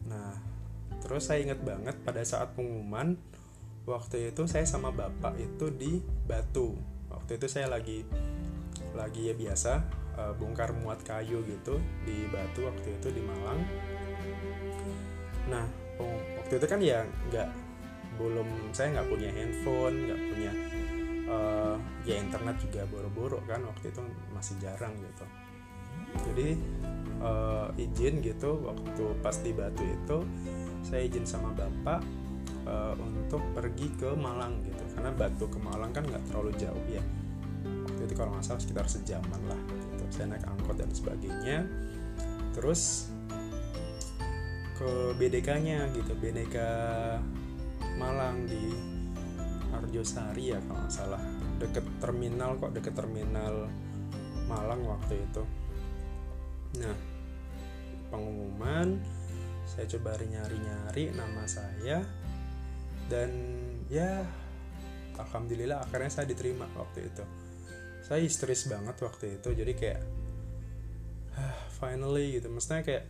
Nah 0.08 0.38
terus 1.02 1.30
saya 1.30 1.44
ingat 1.46 1.62
banget 1.62 1.96
pada 2.02 2.22
saat 2.26 2.54
pengumuman 2.54 3.18
waktu 3.86 4.34
itu 4.34 4.46
saya 4.50 4.66
sama 4.66 4.94
bapak 4.94 5.38
itu 5.38 5.70
di 5.74 6.02
Batu. 6.26 6.78
Waktu 7.10 7.38
itu 7.42 7.46
saya 7.50 7.70
lagi 7.70 8.06
lagi 8.96 9.28
ya 9.28 9.36
biasa 9.36 9.72
uh, 10.16 10.34
bongkar 10.38 10.72
muat 10.80 11.02
kayu 11.04 11.42
gitu 11.46 11.82
di 12.06 12.26
Batu 12.30 12.66
waktu 12.66 12.98
itu 13.02 13.08
di 13.12 13.22
Malang. 13.22 13.62
Nah 15.50 15.66
waktu 16.42 16.54
itu 16.62 16.66
kan 16.70 16.80
ya 16.82 17.02
nggak 17.30 17.50
belum 18.16 18.48
saya 18.72 18.96
nggak 18.96 19.10
punya 19.12 19.30
handphone 19.34 19.96
nggak 20.08 20.22
punya 20.32 20.52
uh, 21.28 21.76
ya 22.08 22.16
internet 22.16 22.56
juga 22.64 22.88
boro-boro 22.88 23.44
kan 23.44 23.60
waktu 23.68 23.92
itu 23.92 24.02
masih 24.32 24.56
jarang 24.64 24.96
gitu 25.04 25.26
jadi 26.24 26.50
uh, 27.22 27.68
izin 27.76 28.22
gitu 28.22 28.62
waktu 28.64 29.04
pas 29.20 29.36
di 29.42 29.52
Batu 29.52 29.84
itu 29.84 30.18
saya 30.86 31.02
izin 31.06 31.26
sama 31.26 31.50
bapak 31.58 32.06
uh, 32.70 32.94
untuk 33.00 33.42
pergi 33.58 33.88
ke 33.98 34.14
Malang 34.14 34.62
gitu. 34.66 34.84
Karena 34.94 35.12
Batu 35.14 35.46
ke 35.50 35.60
Malang 35.62 35.92
kan 35.94 36.06
nggak 36.06 36.24
terlalu 36.30 36.52
jauh 36.60 36.86
ya. 36.90 37.02
Waktu 37.66 38.02
itu 38.06 38.14
kalau 38.14 38.38
nggak 38.38 38.46
salah 38.46 38.62
sekitar 38.62 38.86
sejaman 38.86 39.42
lah 39.50 39.60
gitu. 39.94 40.04
Saya 40.14 40.36
naik 40.36 40.46
angkot 40.46 40.76
dan 40.78 40.92
sebagainya. 40.94 41.66
Terus 42.54 43.12
ke 44.76 45.16
BDK-nya 45.16 45.88
gitu 45.96 46.12
BDK 46.20 46.58
Malang 47.96 48.44
di 48.44 48.76
Arjosari 49.72 50.54
ya 50.54 50.60
kalau 50.68 50.86
nggak 50.86 50.94
salah. 50.94 51.22
Deket 51.58 51.86
terminal 52.04 52.60
kok 52.60 52.76
deket 52.76 52.94
terminal 52.94 53.72
Malang 54.46 54.86
waktu 54.86 55.26
itu 55.26 55.65
nah 56.82 56.96
pengumuman 58.12 59.00
saya 59.66 59.90
coba 59.98 60.16
nyari-nyari 60.22 61.12
nama 61.18 61.44
saya 61.50 62.06
dan 63.10 63.30
ya 63.90 64.24
alhamdulillah 65.18 65.84
akhirnya 65.84 66.12
saya 66.12 66.26
diterima 66.30 66.70
waktu 66.78 67.10
itu. 67.10 67.24
Saya 68.06 68.22
histeris 68.22 68.70
banget 68.70 69.02
waktu 69.02 69.42
itu 69.42 69.50
jadi 69.52 69.74
kayak 69.74 70.02
ah, 71.38 71.58
finally 71.82 72.38
gitu. 72.38 72.48
Maksudnya 72.54 72.86
kayak 72.86 73.06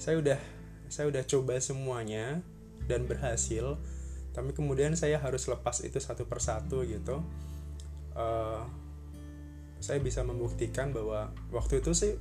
saya 0.00 0.16
udah 0.20 0.40
saya 0.88 1.06
udah 1.12 1.22
coba 1.26 1.54
semuanya 1.60 2.40
dan 2.86 3.04
berhasil 3.04 3.76
tapi 4.36 4.52
kemudian 4.52 4.92
saya 4.92 5.16
harus 5.16 5.48
lepas 5.48 5.80
itu 5.80 5.96
satu 5.96 6.28
persatu 6.28 6.84
gitu. 6.84 7.24
Uh, 8.16 8.64
saya 9.80 10.00
bisa 10.00 10.24
membuktikan 10.24 10.92
bahwa 10.92 11.32
waktu 11.52 11.84
itu 11.84 11.92
sih 11.92 12.16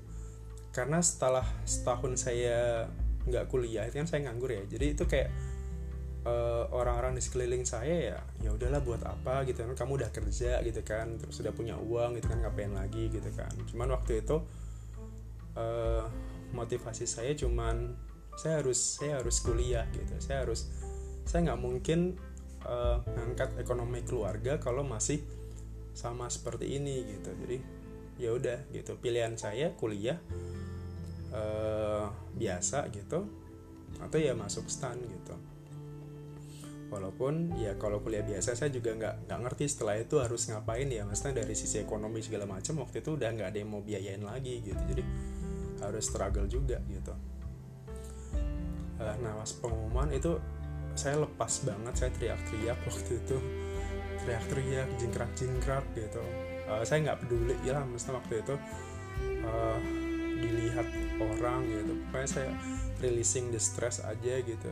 karena 0.76 1.00
setelah 1.00 1.48
setahun 1.64 2.28
saya 2.28 2.92
nggak 3.24 3.48
kuliah 3.48 3.88
itu 3.88 3.96
kan 4.04 4.08
saya 4.12 4.28
nganggur 4.28 4.52
ya. 4.52 4.64
Jadi 4.68 4.86
itu 4.92 5.08
kayak 5.08 5.32
uh, 6.28 6.68
orang-orang 6.76 7.16
di 7.16 7.24
sekeliling 7.24 7.64
saya 7.64 7.96
ya 8.12 8.20
ya 8.44 8.50
udahlah 8.52 8.84
buat 8.84 9.00
apa? 9.08 9.48
Gitu 9.48 9.64
kan. 9.64 9.72
Kamu 9.72 9.96
udah 9.96 10.12
kerja 10.12 10.60
gitu 10.60 10.82
kan. 10.84 11.16
Terus 11.16 11.32
sudah 11.32 11.56
punya 11.56 11.80
uang 11.80 12.20
gitu 12.20 12.28
kan. 12.28 12.44
Ngapain 12.44 12.76
lagi? 12.76 13.08
Gitu 13.08 13.32
kan. 13.34 13.50
Cuman 13.72 13.96
waktu 13.96 14.20
itu 14.20 14.44
uh, 15.56 16.04
motivasi 16.52 17.08
saya 17.08 17.32
cuman 17.40 17.96
saya 18.36 18.60
harus 18.60 19.00
saya 19.00 19.24
harus 19.24 19.40
kuliah 19.40 19.88
gitu. 19.96 20.12
Saya 20.20 20.44
harus 20.44 20.68
saya 21.24 21.50
nggak 21.50 21.62
mungkin 21.64 22.20
uh, 22.68 23.00
ngangkat 23.16 23.56
ekonomi 23.64 24.04
keluarga 24.04 24.60
kalau 24.60 24.84
masih 24.84 25.24
sama 25.96 26.28
seperti 26.28 26.76
ini 26.78 27.16
gitu. 27.16 27.32
Jadi 27.32 27.58
ya 28.20 28.36
udah 28.36 28.60
gitu. 28.76 29.00
Pilihan 29.00 29.40
saya 29.40 29.72
kuliah 29.80 30.20
uh, 31.36 32.08
biasa 32.36 32.88
gitu 32.96 33.28
atau 34.00 34.18
ya 34.20 34.32
masuk 34.36 34.68
stan 34.68 34.96
gitu. 35.04 35.36
Walaupun 36.86 37.58
ya 37.58 37.76
kalau 37.82 38.00
kuliah 38.00 38.22
biasa 38.22 38.54
saya 38.54 38.70
juga 38.70 38.94
nggak 38.94 39.28
nggak 39.28 39.40
ngerti 39.42 39.66
setelah 39.68 39.98
itu 39.98 40.22
harus 40.22 40.48
ngapain 40.48 40.86
ya 40.88 41.02
maksudnya 41.04 41.44
dari 41.44 41.58
sisi 41.58 41.82
ekonomi 41.82 42.22
segala 42.22 42.46
macam 42.46 42.80
waktu 42.86 43.02
itu 43.02 43.18
udah 43.18 43.30
nggak 43.36 43.50
ada 43.52 43.58
yang 43.58 43.70
mau 43.74 43.82
biayain 43.82 44.24
lagi 44.24 44.62
gitu. 44.62 44.80
Jadi 44.80 45.04
harus 45.82 46.04
struggle 46.08 46.48
juga 46.48 46.80
gitu. 46.88 47.14
Uh, 48.96 49.16
nah 49.20 49.34
pas 49.36 49.52
pengumuman 49.60 50.08
itu 50.14 50.40
saya 50.96 51.20
lepas 51.20 51.52
banget 51.68 51.94
saya 52.00 52.12
teriak-teriak 52.16 52.80
waktu 52.86 53.12
itu. 53.20 53.38
Teriak-teriak 54.24 54.90
jingkrak-jingkrak 55.02 55.86
gitu. 55.98 56.24
Uh, 56.70 56.82
saya 56.86 57.12
nggak 57.12 57.26
peduli 57.26 57.56
ya 57.66 57.82
mesti 57.84 58.10
waktu 58.14 58.42
itu 58.42 58.56
uh, 59.46 60.05
dilihat 60.40 60.88
orang 61.20 61.66
gitu. 61.68 61.94
Pokoknya 62.10 62.30
saya 62.30 62.50
releasing 63.00 63.52
the 63.52 63.62
stress 63.62 64.04
aja 64.04 64.42
gitu. 64.44 64.72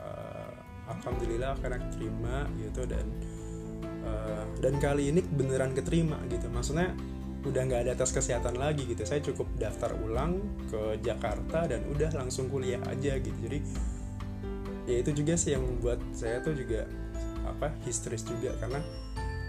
Uh, 0.00 0.52
alhamdulillah 0.90 1.54
karena 1.62 1.78
keterima 1.78 2.36
gitu 2.58 2.82
dan 2.88 3.06
uh, 4.06 4.44
dan 4.58 4.74
kali 4.82 5.12
ini 5.12 5.20
beneran 5.22 5.74
keterima 5.76 6.18
gitu. 6.30 6.46
Maksudnya 6.50 6.94
udah 7.40 7.62
nggak 7.64 7.82
ada 7.88 7.92
tes 7.96 8.10
kesehatan 8.12 8.60
lagi 8.60 8.84
gitu. 8.84 9.02
Saya 9.06 9.24
cukup 9.24 9.48
daftar 9.56 9.96
ulang 9.96 10.40
ke 10.68 11.00
Jakarta 11.00 11.64
dan 11.68 11.84
udah 11.88 12.12
langsung 12.16 12.52
kuliah 12.52 12.80
aja 12.88 13.16
gitu. 13.16 13.38
Jadi 13.40 13.58
ya 14.88 14.96
itu 15.00 15.10
juga 15.14 15.38
sih 15.38 15.54
yang 15.54 15.62
membuat 15.64 16.02
saya 16.12 16.42
tuh 16.44 16.52
juga 16.52 16.84
apa 17.48 17.72
histeris 17.86 18.26
juga. 18.28 18.52
Karena 18.60 18.80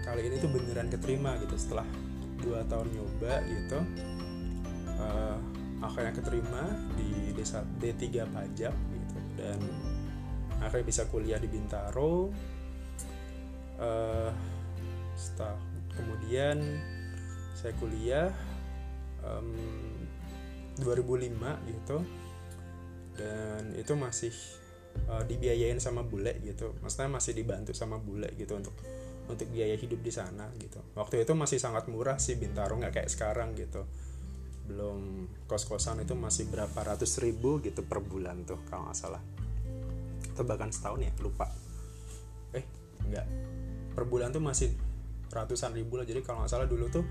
kali 0.02 0.28
ini 0.28 0.36
tuh 0.40 0.50
beneran 0.50 0.88
keterima 0.88 1.36
gitu 1.44 1.54
setelah 1.54 1.86
dua 2.42 2.66
tahun 2.66 2.90
nyoba 2.90 3.38
gitu 3.46 3.78
akhirnya 5.92 6.16
keterima 6.16 6.64
di 6.96 7.36
desa 7.36 7.60
D3 7.60 8.24
pajak 8.32 8.72
gitu. 8.72 9.18
Dan 9.36 9.60
akhirnya 10.64 10.86
bisa 10.88 11.04
kuliah 11.12 11.36
di 11.36 11.52
Bintaro. 11.52 12.32
Uh, 13.76 14.32
setelah 15.12 15.60
kemudian 15.92 16.56
saya 17.52 17.76
kuliah 17.76 18.32
um, 19.20 19.52
2005 20.80 21.28
gitu. 21.68 21.98
Dan 23.12 23.76
itu 23.76 23.92
masih 23.92 24.32
uh, 25.12 25.20
dibiayain 25.28 25.76
sama 25.76 26.00
bule 26.00 26.40
gitu. 26.40 26.72
Maksudnya 26.80 27.20
masih 27.20 27.36
dibantu 27.36 27.76
sama 27.76 28.00
bule 28.00 28.32
gitu 28.40 28.56
untuk 28.56 28.72
untuk 29.28 29.44
biaya 29.52 29.76
hidup 29.76 30.00
di 30.00 30.08
sana 30.08 30.48
gitu. 30.56 30.80
Waktu 30.96 31.28
itu 31.28 31.36
masih 31.36 31.60
sangat 31.60 31.84
murah 31.92 32.16
sih 32.16 32.40
Bintaro 32.40 32.80
nggak 32.80 32.96
kayak 32.96 33.10
sekarang 33.12 33.52
gitu 33.52 33.84
belum 34.66 35.26
kos-kosan 35.50 36.06
itu 36.06 36.14
masih 36.14 36.46
berapa 36.48 36.74
ratus 36.74 37.18
ribu 37.18 37.58
gitu 37.60 37.82
per 37.82 37.98
bulan 37.98 38.46
tuh 38.46 38.62
kalau 38.70 38.88
nggak 38.88 38.98
salah. 38.98 39.22
Atau 40.32 40.44
bahkan 40.46 40.70
setahun 40.70 41.02
ya 41.02 41.12
lupa. 41.18 41.50
Eh 42.54 42.64
nggak. 43.08 43.26
Per 43.92 44.04
bulan 44.08 44.30
tuh 44.30 44.40
masih 44.40 44.72
ratusan 45.32 45.74
ribu 45.74 45.98
lah. 45.98 46.06
Jadi 46.06 46.22
kalau 46.22 46.44
nggak 46.44 46.52
salah 46.52 46.68
dulu 46.70 46.86
tuh 46.88 47.04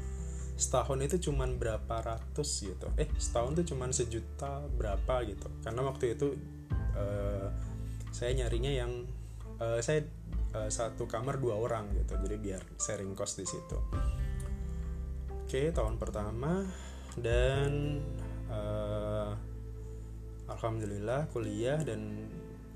setahun 0.55 0.99
itu 1.01 1.31
cuman 1.31 1.57
berapa 1.57 1.95
ratus 2.01 2.49
gitu. 2.65 2.87
Eh 2.95 3.09
setahun 3.17 3.61
tuh 3.61 3.65
cuman 3.75 3.91
sejuta 3.91 4.63
berapa 4.77 5.25
gitu. 5.27 5.47
Karena 5.61 5.81
waktu 5.85 6.15
itu 6.15 6.37
uh, 6.95 7.47
saya 8.15 8.31
nyarinya 8.35 8.71
yang 8.71 9.05
uh, 9.59 9.79
saya 9.83 10.07
uh, 10.55 10.69
satu 10.71 11.05
kamar 11.05 11.37
dua 11.41 11.59
orang 11.59 11.91
gitu. 11.97 12.15
Jadi 12.15 12.35
biar 12.39 12.61
sharing 12.79 13.11
cost 13.13 13.37
di 13.41 13.45
situ. 13.45 13.77
Oke 15.51 15.67
tahun 15.75 15.99
pertama 15.99 16.63
dan 17.19 17.99
uh, 18.47 19.35
alhamdulillah 20.47 21.27
kuliah 21.35 21.79
dan 21.83 22.27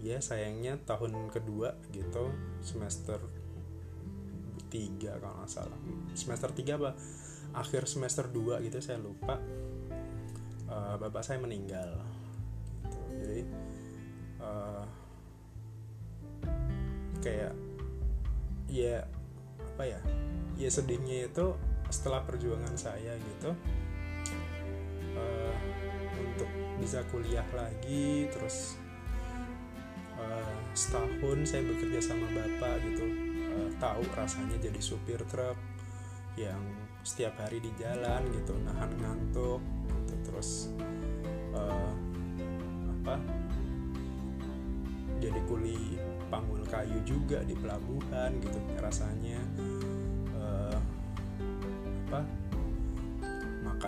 ya 0.03 0.19
sayangnya 0.19 0.75
tahun 0.83 1.31
kedua 1.31 1.79
gitu 1.95 2.31
semester 2.59 3.19
tiga 4.75 5.15
kalau 5.23 5.35
nggak 5.39 5.51
salah. 5.51 5.79
Semester 6.11 6.49
tiga 6.51 6.75
apa? 6.75 6.91
Akhir 7.55 7.87
semester 7.87 8.27
2 8.27 8.59
gitu 8.67 8.77
saya 8.83 8.99
lupa. 8.99 9.39
Uh, 10.67 10.99
bapak 10.99 11.23
saya 11.23 11.39
meninggal. 11.39 12.03
Gitu. 12.83 12.99
jadi 13.15 13.41
uh, 14.43 14.83
kayak 17.23 17.53
ya 18.67 19.07
apa 19.75 19.83
ya? 19.87 19.99
Ya 20.59 20.69
sedihnya 20.71 21.31
itu 21.31 21.55
setelah 21.87 22.25
perjuangan 22.27 22.75
saya 22.75 23.15
gitu 23.15 23.55
uh, 25.15 25.55
untuk 26.19 26.49
bisa 26.79 27.01
kuliah 27.09 27.47
lagi 27.55 28.27
terus 28.29 28.75
uh, 30.19 30.59
setahun 30.75 31.47
saya 31.47 31.63
bekerja 31.63 31.99
sama 32.13 32.27
bapak 32.31 32.83
gitu. 32.91 33.05
Uh, 33.55 33.69
tahu 33.79 34.03
rasanya 34.15 34.59
jadi 34.59 34.79
supir 34.83 35.19
truk 35.31 35.57
yang 36.35 36.59
setiap 37.05 37.37
hari 37.39 37.63
di 37.63 37.71
jalan 37.79 38.25
gitu 38.33 38.57
nahan 38.65 38.91
ngantuk 38.97 39.61
gitu 39.87 40.13
terus 40.25 40.73
uh, 41.55 41.93
apa 43.01 43.15
jadi 45.21 45.39
kuli 45.47 46.01
panggul 46.27 46.65
kayu 46.67 46.99
juga 47.07 47.45
di 47.45 47.55
pelabuhan 47.55 48.35
gitu 48.41 48.59
rasanya 48.81 49.39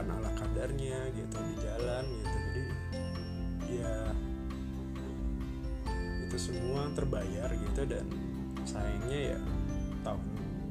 makan 0.08 0.24
ala 0.24 0.32
kadarnya 0.40 1.00
gitu 1.12 1.36
di 1.36 1.56
jalan 1.60 2.06
gitu. 2.08 2.38
Jadi 2.40 2.64
ya 3.68 3.96
itu 6.24 6.38
semua 6.40 6.88
terbayar 6.96 7.52
gitu 7.52 7.82
dan 7.84 8.08
sayangnya 8.64 9.36
ya 9.36 9.40
tahun 10.08 10.24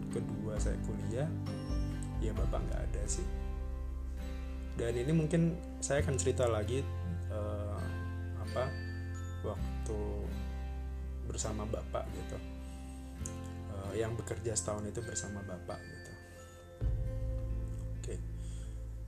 kedua 0.09 0.57
saya 0.57 0.81
kuliah 0.89 1.29
ya 2.25 2.33
bapak 2.33 2.65
nggak 2.65 2.81
ada 2.81 3.03
sih. 3.05 3.29
Dan 4.81 4.97
ini 4.97 5.13
mungkin 5.13 5.53
saya 5.85 6.01
akan 6.01 6.17
cerita 6.17 6.49
lagi 6.49 6.81
uh, 7.29 7.81
apa 8.41 8.73
waktu 9.45 10.01
bersama 11.29 11.69
bapak 11.69 12.09
gitu. 12.17 12.41
Uh, 13.69 13.93
yang 13.93 14.17
bekerja 14.17 14.57
setahun 14.57 14.89
itu 14.89 15.05
bersama 15.05 15.45
bapak 15.45 15.77
gitu 15.85 16.06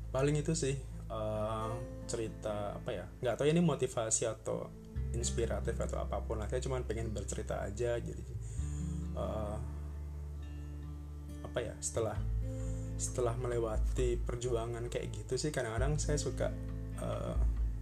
paling 0.09 0.41
itu 0.41 0.57
sih 0.57 0.77
uh, 1.13 1.73
cerita 2.09 2.77
apa 2.81 2.91
ya 2.93 3.05
nggak 3.21 3.35
tahu 3.37 3.47
ya 3.49 3.53
ini 3.53 3.63
motivasi 3.65 4.25
atau 4.25 4.69
inspiratif 5.13 5.77
atau 5.77 6.05
apa 6.05 6.21
pun 6.21 6.41
lah. 6.41 6.49
Saya 6.49 6.61
cuma 6.65 6.81
pengen 6.85 7.13
bercerita 7.13 7.61
aja 7.65 7.97
jadi 7.97 8.25
uh, 9.17 9.57
apa 11.45 11.59
ya 11.65 11.75
setelah 11.81 12.17
setelah 12.99 13.33
melewati 13.39 14.19
perjuangan 14.19 14.91
kayak 14.91 15.15
gitu 15.15 15.39
sih 15.39 15.55
kadang-kadang 15.55 15.97
saya 16.03 16.19
suka 16.19 16.51
uh, 17.01 17.37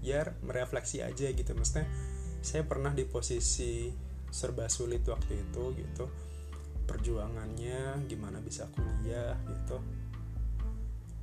ya 0.05 0.23
merefleksi 0.45 1.03
aja 1.03 1.31
gitu. 1.31 1.51
Maksudnya 1.55 1.89
saya 2.43 2.63
pernah 2.63 2.95
di 2.95 3.03
posisi 3.09 3.91
serba 4.31 4.71
sulit 4.71 5.03
waktu 5.07 5.41
itu 5.41 5.63
gitu. 5.75 6.07
Perjuangannya 6.87 8.07
gimana 8.07 8.39
bisa 8.39 8.71
kuliah 8.71 9.35
gitu 9.51 9.83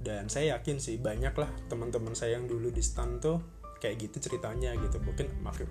dan 0.03 0.27
saya 0.27 0.59
yakin 0.59 0.83
sih 0.83 0.99
banyak 0.99 1.31
lah 1.33 1.47
teman-teman 1.71 2.11
saya 2.11 2.35
yang 2.35 2.45
dulu 2.45 2.67
di 2.69 2.83
stan 2.83 3.23
tuh 3.23 3.39
kayak 3.79 4.11
gitu 4.11 4.29
ceritanya 4.29 4.75
gitu. 4.75 4.99
Mungkin 4.99 5.39
maksud 5.39 5.67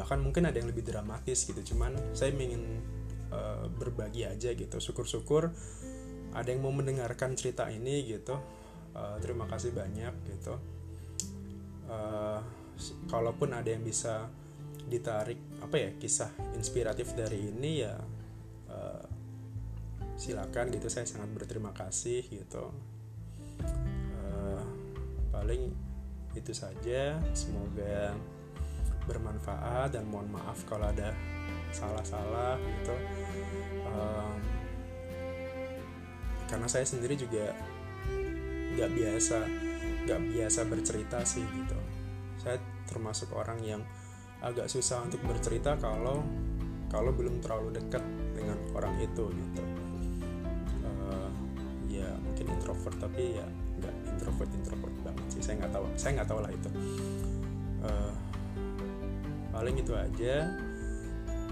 bahkan 0.00 0.16
mungkin 0.24 0.48
ada 0.48 0.56
yang 0.56 0.72
lebih 0.72 0.84
dramatis 0.84 1.44
gitu. 1.44 1.60
Cuman 1.60 1.92
saya 2.16 2.32
ingin 2.32 2.80
uh, 3.28 3.68
berbagi 3.68 4.24
aja 4.24 4.56
gitu. 4.56 4.80
Syukur-syukur 4.80 5.52
ada 6.32 6.48
yang 6.48 6.64
mau 6.64 6.72
mendengarkan 6.72 7.36
cerita 7.36 7.68
ini 7.68 8.08
gitu. 8.08 8.40
Uh, 8.96 9.20
terima 9.20 9.44
kasih 9.44 9.76
banyak 9.76 10.14
gitu. 10.32 10.56
Uh, 11.84 12.40
kalaupun 13.12 13.52
ada 13.52 13.68
yang 13.68 13.84
bisa 13.84 14.24
ditarik 14.88 15.38
apa 15.60 15.76
ya 15.76 15.90
kisah 16.00 16.32
inspiratif 16.56 17.12
dari 17.12 17.52
ini 17.52 17.84
ya 17.84 17.94
uh, 18.72 19.04
silakan 20.16 20.72
gitu. 20.72 20.88
Saya 20.88 21.04
sangat 21.04 21.28
berterima 21.28 21.76
kasih 21.76 22.24
gitu 22.24 22.90
paling 25.40 25.72
itu 26.36 26.52
saja. 26.52 27.16
Semoga 27.32 28.12
bermanfaat 29.08 29.96
dan 29.96 30.04
mohon 30.06 30.28
maaf 30.28 30.60
kalau 30.68 30.92
ada 30.92 31.16
salah-salah 31.72 32.60
gitu. 32.60 32.96
Um, 33.88 34.38
karena 36.44 36.68
saya 36.68 36.84
sendiri 36.84 37.16
juga 37.16 37.56
nggak 38.76 38.90
biasa 38.92 39.38
nggak 40.06 40.20
biasa 40.36 40.60
bercerita 40.68 41.18
sih 41.24 41.42
gitu. 41.42 41.78
Saya 42.36 42.60
termasuk 42.84 43.32
orang 43.32 43.58
yang 43.64 43.82
agak 44.44 44.68
susah 44.68 45.00
untuk 45.04 45.24
bercerita 45.24 45.76
kalau 45.80 46.20
kalau 46.90 47.14
belum 47.14 47.40
terlalu 47.40 47.80
dekat 47.80 48.02
dengan 48.36 48.58
orang 48.76 48.94
itu 49.00 49.24
gitu. 49.30 49.62
Uh, 50.84 51.30
ya 51.88 52.08
mungkin 52.20 52.46
introvert 52.50 52.98
tapi 52.98 53.40
ya 53.40 53.46
introvert 54.20 54.52
introvert 54.52 54.96
banget 55.00 55.26
sih 55.32 55.40
saya 55.40 55.64
nggak 55.64 55.72
tahu 55.72 55.84
saya 55.96 56.10
nggak 56.20 56.28
tahu 56.28 56.40
lah 56.44 56.52
itu 56.52 56.70
uh, 57.88 58.12
paling 59.48 59.76
itu 59.80 59.92
aja 59.96 60.52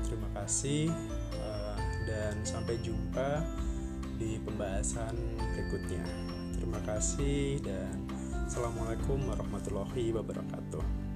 terima 0.04 0.28
kasih 0.36 0.92
uh, 1.40 1.76
dan 2.04 2.36
sampai 2.44 2.76
jumpa 2.84 3.44
di 4.18 4.42
pembahasan 4.42 5.14
berikutnya. 5.54 6.02
Terima 6.58 6.82
kasih 6.82 7.62
dan 7.62 8.02
Assalamualaikum 8.48 9.22
warahmatullahi 9.30 10.10
wabarakatuh. 10.10 11.07